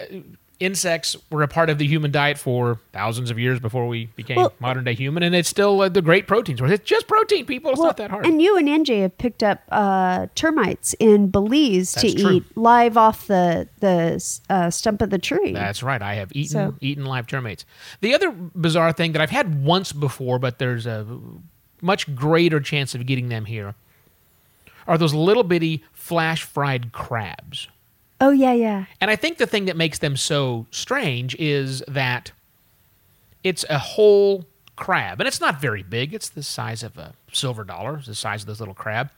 uh, 0.00 0.16
insects 0.60 1.16
were 1.30 1.42
a 1.42 1.48
part 1.48 1.70
of 1.70 1.78
the 1.78 1.86
human 1.86 2.10
diet 2.12 2.36
for 2.38 2.78
thousands 2.92 3.30
of 3.30 3.38
years 3.38 3.58
before 3.58 3.88
we 3.88 4.06
became 4.14 4.36
Well- 4.36 4.52
modern 4.60 4.84
day 4.84 4.94
human, 4.94 5.22
and 5.22 5.34
it's 5.34 5.48
still 5.48 5.80
uh, 5.80 5.88
the 5.88 6.02
great 6.02 6.26
protein 6.26 6.56
source. 6.58 6.70
It's 6.70 6.84
just 6.88 7.08
protein, 7.08 7.46
people. 7.46 7.70
It's 7.70 7.78
Well, 7.78 7.88
not 7.88 7.96
that 7.96 8.10
hard. 8.10 8.26
And 8.26 8.40
you 8.42 8.56
and 8.58 8.68
NJ 8.68 9.00
have 9.02 9.16
picked 9.18 9.42
up 9.42 9.62
uh, 9.70 10.26
termites 10.34 10.94
in 11.00 11.28
Belize 11.30 11.92
That's 11.94 12.12
to 12.14 12.20
true. 12.22 12.30
eat 12.36 12.56
live 12.56 12.96
off 12.96 13.26
the 13.26 13.68
the 13.80 14.22
uh, 14.50 14.68
stump 14.70 15.00
of 15.02 15.10
the 15.10 15.18
tree. 15.18 15.52
That's 15.54 15.82
right. 15.82 16.02
I 16.02 16.14
have 16.14 16.30
eaten 16.32 16.50
So- 16.50 16.74
eaten 16.80 17.06
live 17.06 17.26
termites. 17.26 17.64
The 18.02 18.14
other 18.14 18.30
bizarre 18.30 18.92
thing 18.92 19.12
that 19.12 19.22
I've 19.22 19.30
had 19.30 19.64
once 19.64 19.92
before, 19.92 20.38
but 20.38 20.58
there's 20.58 20.86
a 20.86 21.06
much 21.80 22.14
greater 22.14 22.60
chance 22.60 22.94
of 22.94 23.06
getting 23.06 23.30
them 23.30 23.46
here, 23.46 23.74
are 24.86 24.98
those 24.98 25.14
little 25.14 25.42
bitty 25.44 25.82
flash 25.94 26.42
fried 26.42 26.92
crabs. 26.92 27.68
Oh 28.20 28.30
yeah, 28.30 28.52
yeah. 28.52 28.84
And 29.00 29.10
I 29.10 29.16
think 29.16 29.38
the 29.38 29.46
thing 29.46 29.64
that 29.66 29.76
makes 29.76 29.98
them 29.98 30.16
so 30.16 30.66
strange 30.70 31.34
is 31.36 31.82
that 31.88 32.32
it's 33.42 33.64
a 33.70 33.78
whole 33.78 34.46
crab, 34.76 35.20
and 35.20 35.28
it's 35.28 35.40
not 35.40 35.60
very 35.60 35.82
big. 35.82 36.14
It's 36.14 36.28
the 36.28 36.42
size 36.42 36.82
of 36.82 36.96
a 36.98 37.14
silver 37.32 37.64
dollar, 37.64 37.96
it's 37.96 38.06
the 38.06 38.14
size 38.14 38.42
of 38.42 38.46
this 38.46 38.60
little 38.60 38.74
crab. 38.74 39.10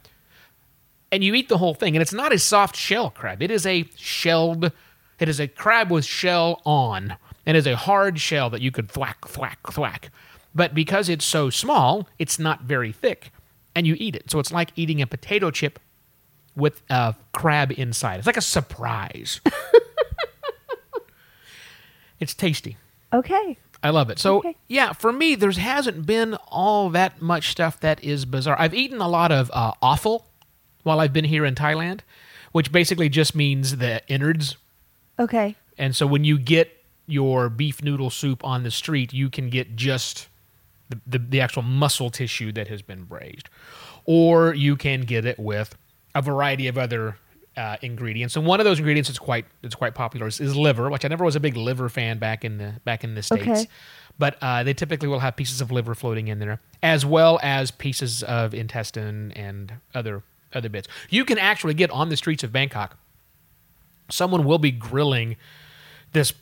And 1.11 1.23
you 1.23 1.35
eat 1.35 1.49
the 1.49 1.59
whole 1.59 1.75
thing, 1.75 1.94
and 1.94 2.02
it's 2.02 2.12
not 2.12 2.32
a 2.32 2.38
soft 2.38 2.75
shell 2.75 3.11
crab. 3.11 3.42
It 3.42 3.50
is 3.50 3.66
a 3.66 3.85
shelled. 3.97 4.73
It 5.18 5.28
is 5.28 5.38
a 5.38 5.47
crab 5.47 5.90
with 5.90 6.04
shell 6.04 6.61
on, 6.64 7.16
and 7.47 7.56
it 7.56 7.61
is 7.61 7.66
a 7.66 7.76
hard 7.76 8.18
shell 8.18 8.50
that 8.50 8.61
you 8.61 8.71
could 8.71 8.90
thwack, 8.90 9.28
thwack, 9.28 9.71
thwack. 9.71 10.11
But 10.54 10.75
because 10.75 11.09
it's 11.09 11.25
so 11.25 11.49
small, 11.49 12.09
it's 12.18 12.38
not 12.38 12.62
very 12.62 12.92
thick, 12.92 13.30
and 13.75 13.87
you 13.87 13.94
eat 13.99 14.16
it. 14.16 14.30
So 14.30 14.38
it's 14.38 14.52
like 14.52 14.73
eating 14.75 15.00
a 15.00 15.06
potato 15.06 15.50
chip 15.50 15.78
with 16.56 16.82
a 16.90 17.14
crab 17.32 17.73
inside. 17.73 18.18
It's 18.18 18.26
like 18.26 18.37
a 18.37 18.40
surprise. 18.42 19.40
it's 22.21 22.35
tasty. 22.35 22.76
Okay. 23.12 23.59
I 23.82 23.90
love 23.90 24.11
it. 24.11 24.18
So 24.18 24.38
Okay. 24.38 24.56
yeah, 24.68 24.92
for 24.92 25.12
me, 25.12 25.35
there 25.35 25.50
hasn't 25.50 26.06
been 26.06 26.35
all 26.49 26.88
that 26.90 27.21
much 27.21 27.50
stuff 27.50 27.80
that 27.80 28.02
is 28.04 28.25
bizarre. 28.25 28.56
I've 28.59 28.75
eaten 28.75 29.00
a 29.00 29.09
lot 29.09 29.32
of 29.32 29.50
uh, 29.52 29.73
offal 29.82 30.26
while 30.85 31.00
I've 31.00 31.12
been 31.12 31.25
here 31.25 31.44
in 31.44 31.54
Thailand, 31.54 32.00
which 32.52 32.71
basically 32.71 33.09
just 33.09 33.35
means 33.35 33.78
the 33.78 34.02
innards. 34.09 34.56
Okay. 35.18 35.56
And 35.76 35.97
so 35.97 36.06
when 36.06 36.23
you 36.25 36.38
get 36.38 36.85
your 37.06 37.49
beef 37.49 37.82
noodle 37.82 38.11
soup 38.11 38.44
on 38.44 38.62
the 38.62 38.71
street, 38.71 39.12
you 39.12 39.28
can 39.28 39.50
get 39.50 39.75
just 39.75 40.28
the, 40.88 41.00
the, 41.06 41.18
the 41.18 41.40
actual 41.40 41.62
muscle 41.62 42.11
tissue 42.11 42.52
that 42.52 42.68
has 42.68 42.82
been 42.82 43.02
braised. 43.04 43.49
Or 44.04 44.54
you 44.54 44.76
can 44.76 45.02
get 45.02 45.25
it 45.26 45.38
with 45.40 45.76
a 46.14 46.23
variety 46.23 46.69
of 46.69 46.78
other 46.78 47.16
uh, 47.57 47.76
ingredients. 47.83 48.37
And 48.37 48.47
one 48.47 48.61
of 48.61 48.64
those 48.64 48.78
ingredients 48.78 49.09
that's 49.09 49.19
quite 49.19 49.45
that's 49.61 49.75
quite 49.75 49.95
popular 49.95 50.26
is, 50.26 50.40
is 50.40 50.57
liver, 50.57 50.90
which 50.90 51.04
I 51.04 51.09
never 51.09 51.25
was 51.25 51.37
a 51.37 51.40
big 51.40 51.57
liver 51.57 51.88
fan 51.88 52.19
back 52.19 52.45
in 52.45 52.59
the 52.59 52.75
back 52.85 53.04
in 53.04 53.14
the 53.14 53.23
states. 53.23 53.42
Okay. 53.42 53.66
But 54.19 54.37
uh, 54.42 54.62
they 54.62 54.75
typically 54.75 55.09
will 55.09 55.21
have 55.21 55.37
pieces 55.37 55.61
of 55.61 55.71
liver 55.71 55.95
floating 55.95 56.28
in 56.28 56.38
there, 56.38 56.61
as 56.83 57.04
well 57.07 57.40
as 57.42 57.71
pieces 57.71 58.23
of 58.23 58.54
intestine 58.54 59.33
and 59.33 59.75
other 59.95 60.23
other 60.54 60.69
bits. 60.69 60.88
You 61.09 61.25
can 61.25 61.38
actually 61.38 61.75
get 61.75 61.90
on 61.90 62.09
the 62.09 62.16
streets 62.16 62.45
of 62.45 62.52
Bangkok 62.52 62.99
someone 64.12 64.45
will 64.45 64.59
be 64.59 64.71
grilling 64.71 65.37
this 66.12 66.33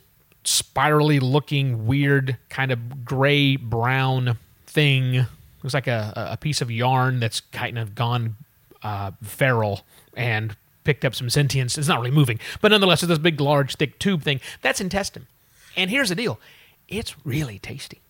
spirally 0.43 1.19
looking 1.19 1.85
weird 1.85 2.37
kind 2.49 2.71
of 2.71 3.05
gray 3.05 3.55
brown 3.55 4.37
thing 4.65 5.25
looks 5.63 5.73
like 5.73 5.87
a, 5.87 6.29
a 6.31 6.37
piece 6.37 6.61
of 6.61 6.71
yarn 6.71 7.19
that's 7.19 7.39
kind 7.39 7.77
of 7.77 7.93
gone 7.93 8.35
uh, 8.83 9.11
feral 9.21 9.81
and 10.15 10.55
picked 10.83 11.05
up 11.05 11.13
some 11.13 11.29
sentience. 11.29 11.77
It's 11.77 11.87
not 11.87 11.99
really 11.99 12.11
moving 12.11 12.39
but 12.61 12.71
nonetheless 12.71 13.03
it's 13.03 13.09
this 13.09 13.17
big 13.17 13.39
large 13.39 13.75
thick 13.75 13.99
tube 13.99 14.23
thing. 14.23 14.39
That's 14.61 14.81
intestine. 14.81 15.27
And 15.75 15.89
here's 15.89 16.09
the 16.09 16.15
deal. 16.15 16.39
It's 16.87 17.15
really 17.25 17.59
tasty. 17.59 18.01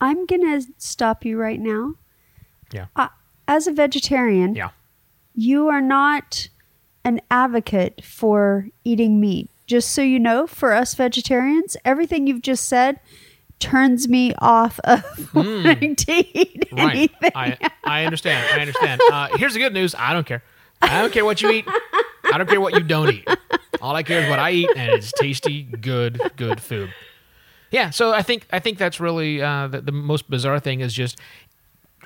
I'm 0.00 0.26
gonna 0.26 0.62
stop 0.78 1.24
you 1.24 1.38
right 1.38 1.60
now. 1.60 1.94
yeah. 2.72 2.86
Uh, 2.96 3.08
as 3.48 3.66
a 3.66 3.72
vegetarian, 3.72 4.54
yeah. 4.54 4.70
you 5.34 5.68
are 5.68 5.80
not 5.80 6.48
an 7.04 7.20
advocate 7.30 8.04
for 8.04 8.68
eating 8.84 9.20
meat. 9.20 9.50
Just 9.66 9.90
so 9.90 10.02
you 10.02 10.18
know, 10.18 10.46
for 10.46 10.72
us 10.72 10.94
vegetarians, 10.94 11.76
everything 11.84 12.26
you've 12.26 12.42
just 12.42 12.68
said 12.68 13.00
turns 13.62 14.08
me 14.08 14.34
off 14.38 14.78
of 14.84 15.02
wanting 15.34 15.96
to 15.96 16.12
eat 16.12 16.68
Hmm. 16.70 16.76
right. 16.76 16.96
Anything. 16.96 17.30
I, 17.34 17.58
I 17.84 18.04
understand. 18.04 18.46
I 18.54 18.60
understand. 18.60 19.00
Uh, 19.10 19.28
here's 19.36 19.54
the 19.54 19.60
good 19.60 19.72
news. 19.72 19.94
I 19.98 20.12
don't 20.12 20.26
care. 20.26 20.42
I 20.80 21.00
don't 21.00 21.12
care 21.12 21.24
what 21.24 21.40
you 21.42 21.50
eat. 21.50 21.64
I 22.32 22.38
don't 22.38 22.48
care 22.48 22.60
what 22.60 22.74
you 22.74 22.80
don't 22.82 23.10
eat. 23.12 23.28
All 23.80 23.94
i 23.96 24.02
care 24.02 24.22
is 24.22 24.28
what 24.30 24.38
i 24.38 24.50
eat 24.52 24.70
and 24.76 24.92
it's 24.92 25.12
tasty 25.12 25.62
good 25.62 26.20
good 26.36 26.60
food. 26.60 26.92
Yeah 27.70 27.90
so 27.90 28.12
i 28.12 28.22
think 28.22 28.46
i 28.52 28.58
think 28.58 28.78
that's 28.78 29.00
really 29.00 29.40
uh, 29.42 29.66
the, 29.68 29.80
the 29.80 29.92
most 29.92 30.28
bizarre 30.30 30.60
thing 30.60 30.80
is 30.80 30.92
just 30.94 31.18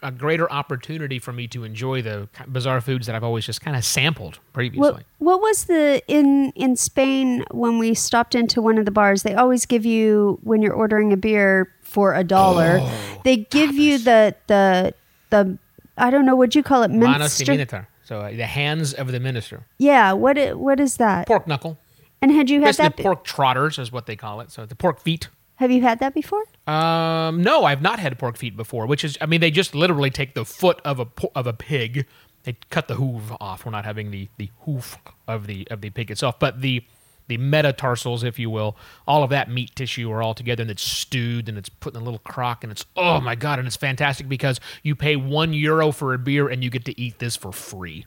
a 0.03 0.11
greater 0.12 0.50
opportunity 0.53 1.19
for 1.19 1.33
me 1.33 1.47
to 1.49 1.65
enjoy 1.65 2.03
the 2.03 2.29
bizarre 2.49 2.81
foods 2.81 3.07
that 3.07 3.15
i've 3.17 3.25
always 3.25 3.45
just 3.47 3.61
kind 3.61 3.76
of 3.76 3.85
sampled 3.85 4.38
previously 4.53 4.83
What, 4.91 5.05
what 5.19 5.41
was 5.41 5.65
the 5.65 6.03
in 6.09 6.53
in 6.55 6.76
Spain 6.76 7.45
when 7.50 7.79
we 7.79 7.95
stopped 7.95 8.35
into 8.35 8.61
one 8.62 8.79
of 8.79 8.85
the 8.85 8.91
bars? 8.91 9.23
They 9.23 9.35
always 9.35 9.67
give 9.67 9.85
you 9.87 10.38
when 10.43 10.62
you're 10.62 10.75
ordering 10.75 11.12
a 11.12 11.17
beer 11.17 11.73
for 11.83 12.15
a 12.15 12.23
dollar. 12.25 12.79
Oh, 12.81 13.21
they 13.25 13.37
give 13.38 13.75
you 13.75 13.99
the 13.99 14.35
the 14.47 14.95
the 15.31 15.59
I 15.97 16.11
don't 16.11 16.26
know 16.26 16.37
what 16.37 16.55
you 16.55 16.62
call 16.62 16.83
it 16.83 16.91
minister 16.91 17.88
so 18.05 18.21
uh, 18.21 18.31
the 18.31 18.47
hands 18.47 18.93
of 18.95 19.11
the 19.11 19.19
minister 19.21 19.65
Yeah, 19.79 20.12
what 20.12 20.37
what 20.59 20.79
is 20.81 20.97
that? 20.99 21.26
pork 21.26 21.47
knuckle 21.47 21.79
And 22.23 22.31
had 22.31 22.50
you 22.50 22.61
had 22.61 22.76
basically 22.76 23.03
that? 23.03 23.03
pork 23.03 23.25
trotters 23.25 23.79
is 23.79 23.91
what 23.91 24.07
they 24.07 24.17
call 24.17 24.41
it 24.41 24.50
so 24.50 24.67
the 24.67 24.76
pork 24.76 25.00
feet 25.00 25.29
have 25.57 25.71
you 25.71 25.83
had 25.83 25.99
that 26.01 26.15
before? 26.15 26.45
Um, 26.67 27.43
no, 27.43 27.65
I've 27.65 27.83
not 27.83 27.99
had 27.99 28.19
pork 28.19 28.37
feet 28.37 28.57
before. 28.57 28.87
Which 28.87 29.05
is, 29.05 29.19
I 29.21 29.27
mean, 29.27 29.41
they 29.41 29.51
just 29.51 29.75
literally 29.75 30.11
take 30.11 30.35
the 30.35 30.45
foot 30.45 30.81
of 30.85 31.01
a 31.01 31.07
of 31.35 31.47
a 31.47 31.53
pig, 31.53 32.07
they 32.45 32.57
cut 32.71 32.89
the 32.89 32.95
hoof 32.95 33.33
off. 33.41 33.65
We're 33.65 33.73
not 33.73 33.85
having 33.85 34.11
the 34.11 34.29
the 34.37 34.51
hoof 34.61 34.99
of 35.27 35.47
the 35.47 35.67
of 35.71 35.81
the 35.81 35.91
pig 35.91 36.11
itself, 36.11 36.39
but 36.39 36.61
the 36.61 36.85
the 37.29 37.39
metatarsals, 37.39 38.23
if 38.23 38.39
you 38.39 38.49
will, 38.51 38.77
all 39.07 39.25
of 39.25 39.31
that 39.31 39.51
meat 39.51 39.75
tissue 39.75 40.11
are 40.13 40.23
all 40.23 40.35
together 40.35 40.63
and 40.63 40.71
it's 40.71 40.83
stewed 40.83 41.49
and 41.49 41.59
it's 41.59 41.69
put 41.69 41.93
in 41.95 42.01
a 42.01 42.05
little 42.05 42.21
crock 42.21 42.63
and 42.63 42.71
it's 42.71 42.85
oh 42.97 43.21
my 43.21 43.35
god, 43.35 43.59
and 43.59 43.67
it's 43.67 43.77
fantastic 43.77 44.29
because 44.29 44.61
you 44.83 44.95
pay 44.95 45.17
one 45.17 45.53
euro 45.53 45.91
for 45.91 46.15
a 46.15 46.19
beer 46.19 46.49
and 46.49 46.63
you 46.63 46.71
get 46.71 46.85
to 46.85 47.01
eat 47.01 47.19
this 47.19 47.35
for 47.35 47.51
free. 47.51 48.07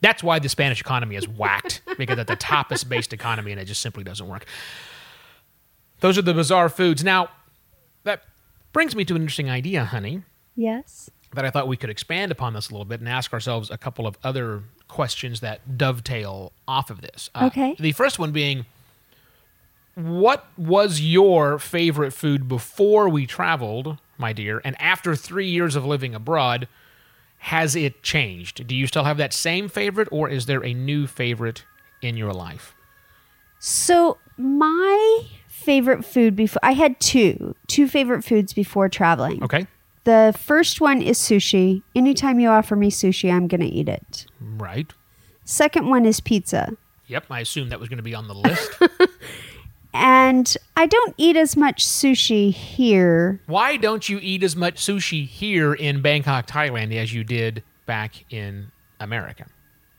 That's 0.00 0.22
why 0.22 0.38
the 0.38 0.48
Spanish 0.48 0.80
economy 0.80 1.16
is 1.16 1.26
whacked 1.26 1.82
because 1.98 2.18
it's 2.18 2.30
a 2.30 2.36
tapas 2.36 2.88
based 2.88 3.12
economy 3.12 3.52
and 3.52 3.60
it 3.60 3.64
just 3.64 3.82
simply 3.82 4.04
doesn't 4.04 4.28
work. 4.28 4.46
Those 6.00 6.18
are 6.18 6.22
the 6.22 6.34
bizarre 6.34 6.68
foods. 6.68 7.02
Now, 7.02 7.30
that 8.04 8.22
brings 8.72 8.94
me 8.94 9.04
to 9.06 9.14
an 9.14 9.22
interesting 9.22 9.48
idea, 9.50 9.84
honey, 9.84 10.22
Yes. 10.54 11.10
that 11.34 11.44
I 11.44 11.50
thought 11.50 11.68
we 11.68 11.76
could 11.76 11.90
expand 11.90 12.30
upon 12.32 12.52
this 12.54 12.68
a 12.68 12.72
little 12.72 12.84
bit 12.84 13.00
and 13.00 13.08
ask 13.08 13.32
ourselves 13.32 13.70
a 13.70 13.78
couple 13.78 14.06
of 14.06 14.16
other 14.22 14.62
questions 14.88 15.40
that 15.40 15.76
dovetail 15.78 16.52
off 16.68 16.90
of 16.90 17.00
this. 17.00 17.30
Uh, 17.34 17.46
Okay. 17.46 17.74
The 17.78 17.92
first 17.92 18.18
one 18.18 18.32
being 18.32 18.66
what 19.94 20.46
was 20.58 21.00
your 21.00 21.58
favorite 21.58 22.12
food 22.12 22.48
before 22.48 23.08
we 23.08 23.26
traveled, 23.26 23.96
my 24.18 24.32
dear, 24.34 24.60
and 24.64 24.80
after 24.80 25.16
three 25.16 25.48
years 25.48 25.74
of 25.74 25.86
living 25.86 26.14
abroad, 26.14 26.68
has 27.38 27.74
it 27.74 28.02
changed? 28.02 28.66
Do 28.66 28.74
you 28.76 28.86
still 28.86 29.04
have 29.04 29.16
that 29.16 29.32
same 29.32 29.68
favorite, 29.68 30.08
or 30.12 30.28
is 30.28 30.44
there 30.46 30.62
a 30.64 30.74
new 30.74 31.06
favorite 31.06 31.64
in 32.02 32.16
your 32.16 32.32
life? 32.34 32.74
So 33.58 34.18
my 34.36 35.22
favorite 35.66 36.04
food 36.04 36.36
before 36.36 36.60
I 36.62 36.72
had 36.72 37.00
two 37.00 37.56
two 37.66 37.88
favorite 37.88 38.22
foods 38.22 38.52
before 38.52 38.88
traveling. 38.88 39.42
Okay. 39.42 39.66
The 40.04 40.32
first 40.38 40.80
one 40.80 41.02
is 41.02 41.18
sushi. 41.18 41.82
Anytime 41.96 42.38
you 42.38 42.48
offer 42.48 42.76
me 42.76 42.92
sushi, 42.92 43.32
I'm 43.32 43.48
going 43.48 43.60
to 43.60 43.66
eat 43.66 43.88
it. 43.88 44.26
Right. 44.40 44.92
Second 45.44 45.88
one 45.88 46.06
is 46.06 46.20
pizza. 46.20 46.70
Yep, 47.08 47.24
I 47.28 47.40
assumed 47.40 47.72
that 47.72 47.80
was 47.80 47.88
going 47.88 47.96
to 47.96 48.04
be 48.04 48.14
on 48.14 48.28
the 48.28 48.34
list. 48.34 48.70
and 49.92 50.56
I 50.76 50.86
don't 50.86 51.14
eat 51.16 51.36
as 51.36 51.56
much 51.56 51.84
sushi 51.84 52.52
here. 52.52 53.40
Why 53.46 53.76
don't 53.76 54.08
you 54.08 54.20
eat 54.22 54.44
as 54.44 54.54
much 54.54 54.76
sushi 54.76 55.26
here 55.26 55.74
in 55.74 56.02
Bangkok, 56.02 56.46
Thailand, 56.46 56.94
as 56.94 57.12
you 57.12 57.24
did 57.24 57.64
back 57.86 58.24
in 58.30 58.70
America? 59.00 59.46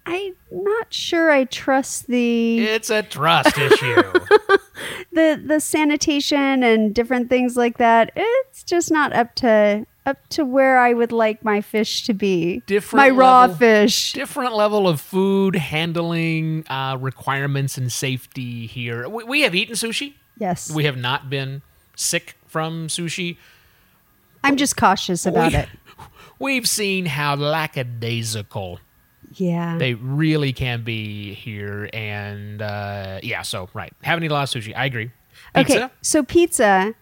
I'm 0.07 0.35
not 0.49 0.93
sure 0.93 1.29
I 1.29 1.43
trust 1.43 2.07
the 2.07 2.59
It's 2.59 2.89
a 2.89 3.03
trust 3.03 3.57
issue. 3.57 4.01
the 5.11 5.41
the 5.43 5.59
sanitation 5.59 6.63
and 6.63 6.95
different 6.95 7.29
things 7.29 7.57
like 7.57 7.77
that. 7.77 8.11
It's 8.15 8.63
just 8.63 8.89
not 8.89 9.11
up 9.11 9.35
to 9.35 9.85
up 10.05 10.25
to 10.29 10.45
where 10.45 10.77
I 10.77 10.93
would 10.93 11.11
like 11.11 11.43
my 11.43 11.59
fish 11.59 12.05
to 12.05 12.13
be. 12.13 12.63
Different 12.65 13.05
my 13.05 13.09
raw 13.09 13.41
level- 13.41 13.57
fish. 13.57 14.13
Different 14.13 14.55
level 14.55 14.87
of 14.87 15.01
food 15.01 15.57
handling 15.57 16.65
uh, 16.69 16.97
requirements 16.99 17.77
and 17.77 17.91
safety 17.91 18.65
here. 18.65 19.09
We, 19.09 19.25
we 19.25 19.41
have 19.41 19.53
eaten 19.53 19.75
sushi. 19.75 20.13
yes. 20.39 20.71
We 20.71 20.85
have 20.85 20.97
not 20.97 21.29
been 21.29 21.61
sick 21.95 22.37
from 22.47 22.87
sushi. 22.87 23.35
I'm 24.41 24.55
just 24.55 24.77
cautious 24.77 25.25
about 25.25 25.51
we, 25.51 25.57
it. 25.57 25.69
We've 26.39 26.69
seen 26.69 27.07
how 27.07 27.35
lackadaisical 27.35 28.79
Yeah. 29.37 29.77
they 29.77 29.93
really 29.93 30.53
can 30.53 30.83
be 30.83 31.33
here, 31.33 31.89
and 31.93 32.61
uh, 32.61 33.19
yeah. 33.23 33.43
So 33.43 33.69
right, 33.73 33.93
haven't 34.03 34.23
eaten 34.23 34.31
a 34.31 34.39
lot 34.39 34.55
of 34.55 34.61
sushi. 34.61 34.73
I 34.75 34.85
agree. 34.85 35.11
Pizza. 35.55 35.85
Okay. 35.85 35.93
So 36.01 36.23
pizza 36.23 36.95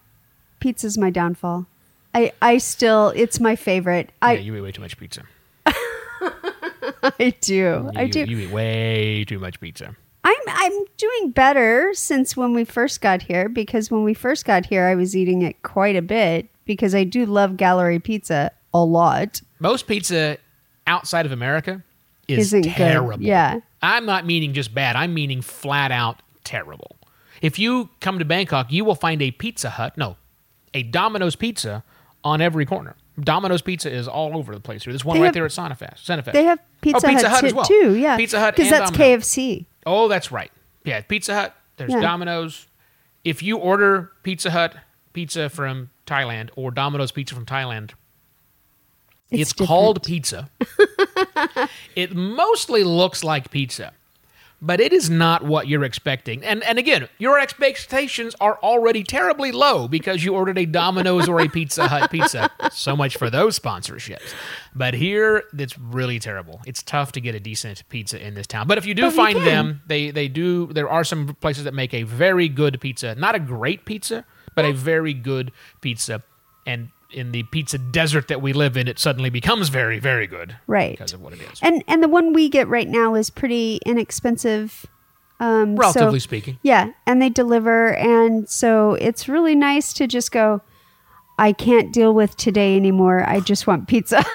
pizza's 0.60 0.98
my 0.98 1.10
downfall. 1.10 1.66
I 2.14 2.32
I 2.40 2.58
still 2.58 3.12
it's 3.14 3.40
my 3.40 3.56
favorite. 3.56 4.10
I 4.22 4.34
yeah, 4.34 4.40
you 4.40 4.56
eat 4.56 4.60
way 4.60 4.72
too 4.72 4.82
much 4.82 4.96
pizza. 4.96 5.22
I 5.66 7.34
do. 7.40 7.90
I 7.94 8.06
do. 8.06 8.24
You 8.24 8.38
eat 8.38 8.50
way 8.50 9.24
too 9.24 9.38
much 9.38 9.60
pizza. 9.60 9.94
I'm 10.24 10.36
I'm 10.48 10.72
doing 10.96 11.30
better 11.30 11.92
since 11.94 12.36
when 12.36 12.52
we 12.52 12.64
first 12.64 13.00
got 13.00 13.22
here 13.22 13.48
because 13.48 13.90
when 13.90 14.02
we 14.02 14.14
first 14.14 14.44
got 14.44 14.66
here 14.66 14.86
I 14.86 14.94
was 14.94 15.14
eating 15.14 15.42
it 15.42 15.62
quite 15.62 15.96
a 15.96 16.02
bit 16.02 16.48
because 16.64 16.94
I 16.94 17.04
do 17.04 17.26
love 17.26 17.56
gallery 17.56 18.00
pizza 18.00 18.50
a 18.74 18.84
lot. 18.84 19.40
Most 19.60 19.86
pizza 19.86 20.38
outside 20.86 21.26
of 21.26 21.32
America 21.32 21.82
is 22.28 22.38
Isn't 22.48 22.62
good. 22.62 22.72
terrible. 22.74 23.22
Yeah. 23.22 23.60
I'm 23.82 24.06
not 24.06 24.26
meaning 24.26 24.52
just 24.52 24.74
bad. 24.74 24.96
I'm 24.96 25.14
meaning 25.14 25.42
flat 25.42 25.92
out 25.92 26.20
terrible. 26.44 26.96
If 27.42 27.58
you 27.58 27.90
come 28.00 28.18
to 28.18 28.24
Bangkok, 28.24 28.72
you 28.72 28.84
will 28.84 28.94
find 28.94 29.20
a 29.22 29.30
Pizza 29.30 29.70
Hut, 29.70 29.96
no, 29.96 30.16
a 30.74 30.82
Domino's 30.82 31.36
Pizza 31.36 31.84
on 32.24 32.40
every 32.40 32.64
corner. 32.66 32.96
Domino's 33.20 33.62
Pizza 33.62 33.90
is 33.90 34.08
all 34.08 34.36
over 34.36 34.54
the 34.54 34.60
place 34.60 34.84
here. 34.84 34.92
There's 34.92 35.04
one 35.04 35.16
They 35.16 35.20
right 35.22 35.26
have- 35.26 35.34
there 35.34 35.44
at 35.44 35.52
Santa 35.52 35.74
Fe. 35.74 36.32
They 36.32 36.44
have 36.44 36.58
Pizza, 36.80 37.06
oh, 37.06 37.10
Pizza 37.10 37.28
Hut, 37.28 37.34
Hut 37.36 37.40
t- 37.42 37.46
as 37.48 37.54
well. 37.54 37.64
too, 37.64 37.94
yeah. 37.96 38.16
Pizza 38.16 38.40
Hut 38.40 38.56
because 38.56 38.70
that's 38.70 38.90
Domino's. 38.90 39.24
KFC. 39.26 39.66
Oh, 39.86 40.08
that's 40.08 40.32
right. 40.32 40.50
Yeah, 40.84 41.00
Pizza 41.02 41.34
Hut. 41.34 41.54
There's 41.76 41.92
Yeah. 41.92 42.00
Domino's. 42.00 42.66
If 43.24 43.42
you 43.42 43.56
order 43.58 44.12
Pizza 44.22 44.50
Hut 44.50 44.76
pizza 45.12 45.48
from 45.48 45.90
Thailand 46.06 46.50
or 46.56 46.70
Domino's 46.70 47.10
pizza 47.12 47.34
from 47.34 47.46
Thailand, 47.46 47.92
it's, 49.30 49.50
It's 49.50 49.52
called 49.52 50.02
pizza. 50.04 50.50
it 51.96 52.14
mostly 52.14 52.84
looks 52.84 53.24
like 53.24 53.50
pizza, 53.50 53.92
but 54.60 54.80
it 54.80 54.92
is 54.92 55.10
not 55.10 55.44
what 55.44 55.68
you're 55.68 55.84
expecting. 55.84 56.44
And 56.44 56.62
and 56.64 56.78
again, 56.78 57.08
your 57.18 57.38
expectations 57.38 58.34
are 58.40 58.58
already 58.62 59.02
terribly 59.02 59.52
low 59.52 59.88
because 59.88 60.24
you 60.24 60.34
ordered 60.34 60.58
a 60.58 60.66
Domino's 60.66 61.28
or 61.28 61.40
a 61.40 61.48
Pizza 61.48 61.88
Hut 61.88 62.10
pizza. 62.10 62.50
So 62.72 62.96
much 62.96 63.16
for 63.16 63.30
those 63.30 63.58
sponsorships. 63.58 64.34
But 64.74 64.94
here, 64.94 65.44
it's 65.56 65.78
really 65.78 66.18
terrible. 66.18 66.60
It's 66.66 66.82
tough 66.82 67.12
to 67.12 67.20
get 67.20 67.34
a 67.34 67.40
decent 67.40 67.88
pizza 67.88 68.24
in 68.24 68.34
this 68.34 68.46
town. 68.46 68.66
But 68.66 68.78
if 68.78 68.86
you 68.86 68.94
do 68.94 69.02
But 69.02 69.14
find 69.14 69.38
them, 69.38 69.82
they 69.86 70.10
they 70.10 70.28
do. 70.28 70.66
There 70.72 70.88
are 70.88 71.04
some 71.04 71.34
places 71.40 71.64
that 71.64 71.74
make 71.74 71.94
a 71.94 72.02
very 72.02 72.48
good 72.48 72.80
pizza. 72.80 73.14
Not 73.14 73.34
a 73.34 73.38
great 73.38 73.84
pizza, 73.84 74.24
but 74.54 74.64
a 74.64 74.72
very 74.72 75.14
good 75.14 75.52
pizza. 75.80 76.22
And 76.66 76.88
in 77.10 77.32
the 77.32 77.42
pizza 77.44 77.78
desert 77.78 78.28
that 78.28 78.42
we 78.42 78.52
live 78.52 78.76
in, 78.76 78.88
it 78.88 78.98
suddenly 78.98 79.30
becomes 79.30 79.68
very, 79.68 79.98
very 79.98 80.26
good. 80.26 80.56
Right. 80.66 80.92
Because 80.92 81.12
of 81.12 81.20
what 81.20 81.32
it 81.32 81.40
is. 81.40 81.60
And 81.62 81.82
and 81.88 82.02
the 82.02 82.08
one 82.08 82.32
we 82.32 82.48
get 82.48 82.68
right 82.68 82.88
now 82.88 83.14
is 83.14 83.30
pretty 83.30 83.80
inexpensive. 83.86 84.86
Um, 85.38 85.76
so- 85.76 85.80
Relatively 85.80 86.20
speaking. 86.20 86.58
Yeah, 86.62 86.92
and 87.06 87.20
they 87.20 87.28
deliver, 87.28 87.94
and 87.94 88.48
so 88.48 88.94
it's 88.94 89.28
really 89.28 89.54
nice 89.54 89.92
to 89.94 90.06
just 90.06 90.32
go. 90.32 90.62
I 91.38 91.52
can't 91.52 91.92
deal 91.92 92.14
with 92.14 92.34
today 92.38 92.76
anymore. 92.76 93.22
I 93.28 93.40
just 93.40 93.66
want 93.66 93.88
pizza. 93.88 94.24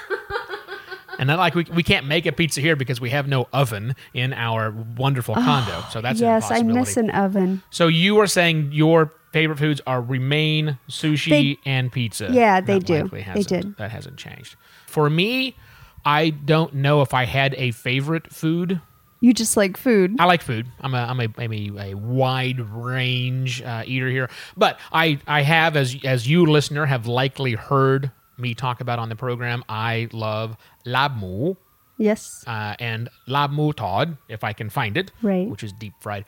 And 1.18 1.28
not 1.28 1.38
like 1.38 1.54
we, 1.54 1.64
we 1.72 1.82
can't 1.82 2.06
make 2.06 2.26
a 2.26 2.32
pizza 2.32 2.60
here 2.60 2.74
because 2.74 3.00
we 3.00 3.10
have 3.10 3.28
no 3.28 3.46
oven 3.52 3.94
in 4.12 4.32
our 4.32 4.74
wonderful 4.96 5.34
condo. 5.34 5.84
So 5.90 6.00
that's 6.00 6.20
yes, 6.20 6.50
I 6.50 6.62
miss 6.62 6.96
an 6.96 7.10
oven. 7.10 7.62
So 7.70 7.86
you 7.86 8.18
are 8.18 8.26
saying 8.26 8.70
your 8.72 9.12
favorite 9.32 9.58
foods 9.58 9.80
are 9.86 10.00
remain 10.00 10.78
sushi 10.88 11.30
They- 11.30 11.58
and 11.64 11.90
pizza. 11.90 12.28
Yeah, 12.30 12.60
they 12.60 12.78
do. 12.78 13.08
They 13.08 13.42
did. 13.42 13.76
That 13.78 13.90
hasn't 13.90 14.16
changed. 14.18 14.56
For 14.86 15.08
me, 15.10 15.56
I 16.04 16.30
don't 16.30 16.74
know 16.74 17.02
if 17.02 17.14
I 17.14 17.24
had 17.24 17.54
a 17.56 17.70
favorite 17.72 18.32
food. 18.32 18.80
You 19.20 19.32
just 19.32 19.56
like 19.56 19.76
food. 19.76 20.16
I 20.18 20.24
like 20.24 20.42
food. 20.42 20.66
I'm 20.80 20.94
a 20.94 20.98
I'm 20.98 21.20
a, 21.20 21.28
I'm 21.38 21.52
a, 21.52 21.90
a 21.92 21.94
wide 21.94 22.58
range 22.58 23.62
uh, 23.62 23.84
eater 23.86 24.08
here, 24.08 24.28
but 24.56 24.80
I 24.92 25.20
I 25.28 25.42
have 25.42 25.76
as 25.76 25.96
as 26.04 26.28
you 26.28 26.44
listener 26.46 26.86
have 26.86 27.06
likely 27.06 27.52
heard 27.54 28.10
me 28.36 28.54
talk 28.54 28.80
about 28.80 28.98
on 28.98 29.08
the 29.08 29.14
program. 29.16 29.62
I 29.68 30.08
love 30.12 30.56
lab 30.84 31.16
mu 31.16 31.54
Yes. 31.98 32.42
uh, 32.48 32.74
and 32.80 33.08
lab 33.28 33.52
mu 33.52 33.72
tod 33.72 34.16
if 34.28 34.42
I 34.42 34.52
can 34.54 34.68
find 34.70 34.96
it, 34.96 35.12
Right. 35.22 35.48
which 35.48 35.62
is 35.62 35.72
deep 35.72 35.92
fried. 36.00 36.24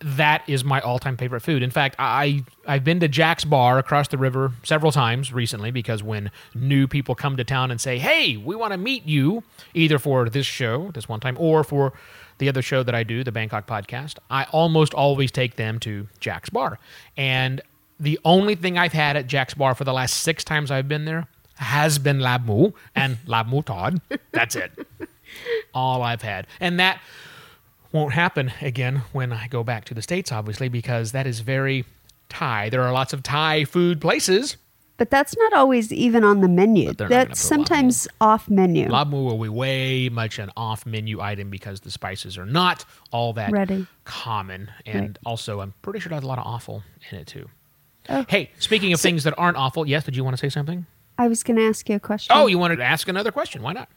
That 0.00 0.42
is 0.46 0.64
my 0.64 0.80
all-time 0.80 1.16
favorite 1.16 1.40
food. 1.40 1.62
In 1.62 1.70
fact, 1.70 1.96
I 1.98 2.44
I've 2.66 2.84
been 2.84 3.00
to 3.00 3.08
Jack's 3.08 3.44
Bar 3.44 3.78
across 3.78 4.08
the 4.08 4.18
river 4.18 4.52
several 4.62 4.92
times 4.92 5.32
recently 5.32 5.72
because 5.72 6.02
when 6.04 6.30
new 6.54 6.86
people 6.86 7.14
come 7.16 7.36
to 7.36 7.44
town 7.44 7.70
and 7.72 7.80
say, 7.80 7.98
"Hey, 7.98 8.36
we 8.36 8.54
want 8.54 8.72
to 8.72 8.78
meet 8.78 9.04
you," 9.06 9.42
either 9.74 9.98
for 9.98 10.28
this 10.28 10.46
show, 10.46 10.92
this 10.92 11.08
one 11.08 11.18
time, 11.18 11.36
or 11.38 11.64
for 11.64 11.92
the 12.38 12.48
other 12.48 12.62
show 12.62 12.84
that 12.84 12.94
I 12.94 13.02
do, 13.02 13.24
the 13.24 13.32
Bangkok 13.32 13.66
podcast, 13.66 14.18
I 14.30 14.44
almost 14.52 14.94
always 14.94 15.32
take 15.32 15.56
them 15.56 15.80
to 15.80 16.06
Jack's 16.20 16.50
Bar. 16.50 16.78
And 17.16 17.60
the 17.98 18.20
only 18.24 18.54
thing 18.54 18.78
I've 18.78 18.92
had 18.92 19.16
at 19.16 19.26
Jack's 19.26 19.54
Bar 19.54 19.74
for 19.74 19.82
the 19.82 19.92
last 19.92 20.18
six 20.18 20.44
times 20.44 20.70
I've 20.70 20.86
been 20.86 21.04
there 21.04 21.26
has 21.56 21.98
been 21.98 22.20
lab 22.20 22.46
mu 22.46 22.70
and 22.94 23.18
lab 23.26 23.48
mu 23.48 23.62
tod. 23.62 24.00
That's 24.30 24.54
it 24.54 24.70
all 25.74 26.02
I've 26.02 26.22
had. 26.22 26.46
And 26.60 26.78
that 26.78 27.00
won't 27.92 28.12
happen 28.14 28.52
again 28.60 29.02
when 29.12 29.32
I 29.32 29.48
go 29.48 29.62
back 29.64 29.84
to 29.86 29.94
the 29.94 30.02
States, 30.02 30.30
obviously, 30.32 30.68
because 30.68 31.12
that 31.12 31.26
is 31.26 31.40
very 31.40 31.84
Thai. 32.28 32.68
There 32.68 32.82
are 32.82 32.92
lots 32.92 33.12
of 33.12 33.22
Thai 33.22 33.64
food 33.64 34.00
places. 34.00 34.56
But 34.98 35.10
that's 35.10 35.36
not 35.38 35.52
always 35.52 35.92
even 35.92 36.24
on 36.24 36.40
the 36.40 36.48
menu. 36.48 36.88
But 36.88 36.98
they're 36.98 37.08
not 37.08 37.14
gonna 37.14 37.28
That's 37.28 37.48
put 37.48 37.54
a 37.54 37.58
lot 37.60 37.68
sometimes 37.68 38.08
off 38.20 38.50
menu. 38.50 38.88
Labu 38.88 39.12
will 39.12 39.38
be 39.38 39.48
way 39.48 40.08
much 40.08 40.38
an 40.40 40.50
off 40.56 40.84
menu 40.84 41.20
item 41.20 41.50
because 41.50 41.80
the 41.80 41.90
spices 41.90 42.36
are 42.36 42.44
not 42.44 42.84
all 43.12 43.32
that 43.34 43.52
Ready. 43.52 43.86
common. 44.04 44.70
And 44.84 45.00
Right. 45.00 45.18
also, 45.24 45.60
I'm 45.60 45.72
pretty 45.82 46.00
sure 46.00 46.10
there's 46.10 46.24
a 46.24 46.26
lot 46.26 46.38
of 46.40 46.46
offal 46.46 46.82
in 47.10 47.18
it 47.18 47.28
too. 47.28 47.48
Oh. 48.08 48.24
Hey, 48.28 48.50
speaking 48.58 48.92
of 48.92 49.00
things 49.00 49.22
that 49.24 49.34
aren't 49.38 49.56
awful, 49.56 49.86
yes, 49.86 50.04
did 50.04 50.16
you 50.16 50.24
want 50.24 50.36
to 50.36 50.40
say 50.40 50.48
something? 50.48 50.86
I 51.16 51.28
was 51.28 51.42
going 51.42 51.58
to 51.58 51.64
ask 51.64 51.88
you 51.88 51.96
a 51.96 52.00
question. 52.00 52.34
Oh, 52.36 52.46
you 52.46 52.58
wanted 52.58 52.76
to 52.76 52.84
ask 52.84 53.06
another 53.08 53.30
question. 53.30 53.62
Why 53.62 53.72
not? 53.74 53.88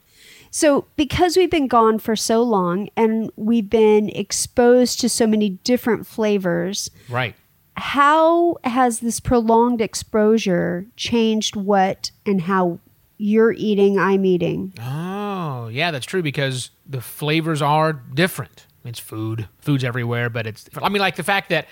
So, 0.53 0.85
because 0.97 1.37
we've 1.37 1.49
been 1.49 1.67
gone 1.69 1.97
for 1.97 2.15
so 2.15 2.43
long 2.43 2.89
and 2.97 3.31
we've 3.37 3.69
been 3.69 4.09
exposed 4.09 4.99
to 4.99 5.07
so 5.09 5.25
many 5.25 5.51
different 5.63 6.05
flavors, 6.05 6.91
Right. 7.07 7.35
how 7.77 8.57
has 8.65 8.99
this 8.99 9.21
prolonged 9.21 9.79
exposure 9.79 10.85
changed 10.97 11.55
what 11.55 12.11
and 12.25 12.41
how 12.41 12.79
you're 13.17 13.53
eating, 13.53 13.97
I'm 13.97 14.25
eating? 14.25 14.73
Oh, 14.81 15.69
yeah, 15.69 15.89
that's 15.91 16.05
true 16.05 16.21
because 16.21 16.71
the 16.85 16.99
flavors 17.01 17.61
are 17.61 17.93
different. 17.93 18.65
It's 18.83 18.99
food. 18.99 19.47
Food's 19.59 19.83
everywhere, 19.85 20.29
but 20.29 20.47
it's 20.47 20.67
I 20.81 20.89
mean 20.89 21.01
like 21.01 21.15
the 21.15 21.23
fact 21.23 21.49
that 21.49 21.67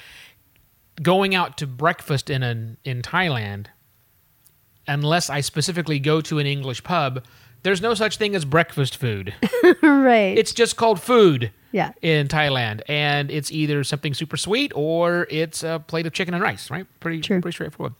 going 1.02 1.34
out 1.36 1.58
to 1.58 1.68
breakfast 1.68 2.30
in 2.30 2.44
an 2.44 2.78
in 2.86 3.02
Thailand 3.02 3.66
unless 4.88 5.30
I 5.30 5.42
specifically 5.42 6.00
go 6.00 6.22
to 6.22 6.40
an 6.40 6.46
English 6.48 6.84
pub, 6.84 7.26
there's 7.64 7.82
no 7.82 7.94
such 7.94 8.18
thing 8.18 8.36
as 8.36 8.46
breakfast 8.46 8.98
food. 8.98 9.34
right. 9.82 10.38
it's 10.38 10.54
just 10.54 10.76
called 10.76 11.02
food. 11.02 11.52
Yeah. 11.72 11.92
In 12.02 12.28
Thailand, 12.28 12.82
and 12.90 13.30
it's 13.30 13.52
either 13.52 13.84
something 13.84 14.16
super 14.16 14.38
sweet 14.38 14.72
or 14.74 15.28
it's 15.30 15.62
a 15.62 15.84
plate 15.86 16.08
of 16.08 16.14
chicken 16.14 16.34
and 16.34 16.42
rice, 16.42 16.72
right? 16.72 16.88
Pretty 17.00 17.22
True. 17.22 17.42
pretty 17.42 17.54
straightforward. 17.54 17.94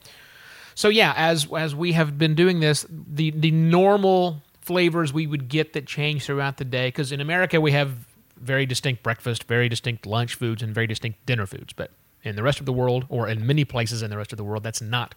So 0.74 0.88
yeah, 0.88 1.14
as 1.16 1.46
as 1.52 1.72
we 1.72 1.92
have 1.92 2.18
been 2.18 2.34
doing 2.34 2.58
this, 2.58 2.84
the 2.90 3.30
the 3.30 3.52
normal 3.52 4.42
flavors 4.60 5.12
we 5.12 5.28
would 5.28 5.48
get 5.48 5.72
that 5.74 5.86
change 5.86 6.24
throughout 6.24 6.56
the 6.56 6.64
day 6.64 6.88
because 6.88 7.12
in 7.12 7.20
America 7.20 7.60
we 7.60 7.70
have 7.70 7.92
very 8.36 8.66
distinct 8.66 9.02
breakfast, 9.02 9.44
very 9.44 9.68
distinct 9.68 10.06
lunch 10.06 10.34
foods, 10.34 10.62
and 10.62 10.74
very 10.74 10.86
distinct 10.86 11.24
dinner 11.26 11.46
foods. 11.46 11.72
But 11.72 11.92
in 12.22 12.36
the 12.36 12.42
rest 12.42 12.60
of 12.60 12.66
the 12.66 12.72
world, 12.72 13.06
or 13.08 13.28
in 13.28 13.46
many 13.46 13.64
places 13.64 14.02
in 14.02 14.10
the 14.10 14.16
rest 14.16 14.32
of 14.32 14.36
the 14.36 14.44
world, 14.44 14.62
that's 14.62 14.80
not 14.82 15.14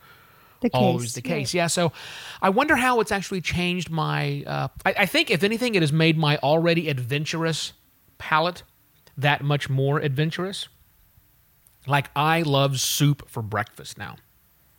the 0.64 0.70
case. 0.70 0.82
always 0.82 1.14
the 1.14 1.22
case. 1.22 1.54
Yeah. 1.54 1.68
So 1.68 1.92
I 2.42 2.50
wonder 2.50 2.76
how 2.76 3.00
it's 3.00 3.12
actually 3.12 3.42
changed 3.42 3.92
my. 3.92 4.44
Uh, 4.48 4.68
I, 4.86 4.96
I 5.00 5.06
think, 5.06 5.30
if 5.30 5.44
anything, 5.44 5.76
it 5.76 5.84
has 5.84 5.94
made 5.94 6.18
my 6.18 6.38
already 6.38 6.90
adventurous 6.90 7.74
palate 8.18 8.64
that 9.16 9.44
much 9.44 9.70
more 9.70 10.00
adventurous. 10.00 10.68
like 11.86 12.10
I 12.16 12.42
love 12.42 12.80
soup 12.80 13.30
for 13.30 13.44
breakfast 13.44 13.98
now. 13.98 14.16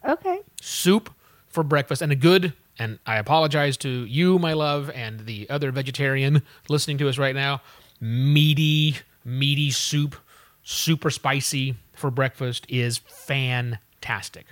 Okay. 0.05 0.41
Soup 0.61 1.09
for 1.47 1.63
breakfast 1.63 2.03
and 2.03 2.11
a 2.11 2.17
good 2.17 2.53
and 2.79 2.99
I 3.07 3.19
apologize 3.19 3.77
to 3.79 3.89
you, 3.89 4.39
my 4.39 4.53
love, 4.53 4.91
and 4.91 5.21
the 5.27 5.49
other 5.49 5.71
vegetarian 5.71 6.43
listening 6.69 6.99
to 6.99 7.09
us 7.09 7.19
right 7.19 7.35
now. 7.35 7.63
Meaty, 8.01 8.97
meaty 9.25 9.71
soup, 9.71 10.17
super 10.63 11.11
spicy 11.11 11.77
for 11.93 12.11
breakfast 12.11 12.67
is 12.69 12.99
fantastic. 12.99 14.47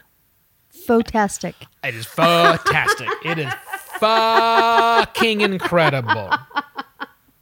Fantastic. 0.87 1.55
It 1.85 1.95
is 1.95 2.07
fantastic. 2.07 3.09
it 3.25 3.39
is 3.39 3.53
fucking 3.99 5.41
incredible. 5.41 6.33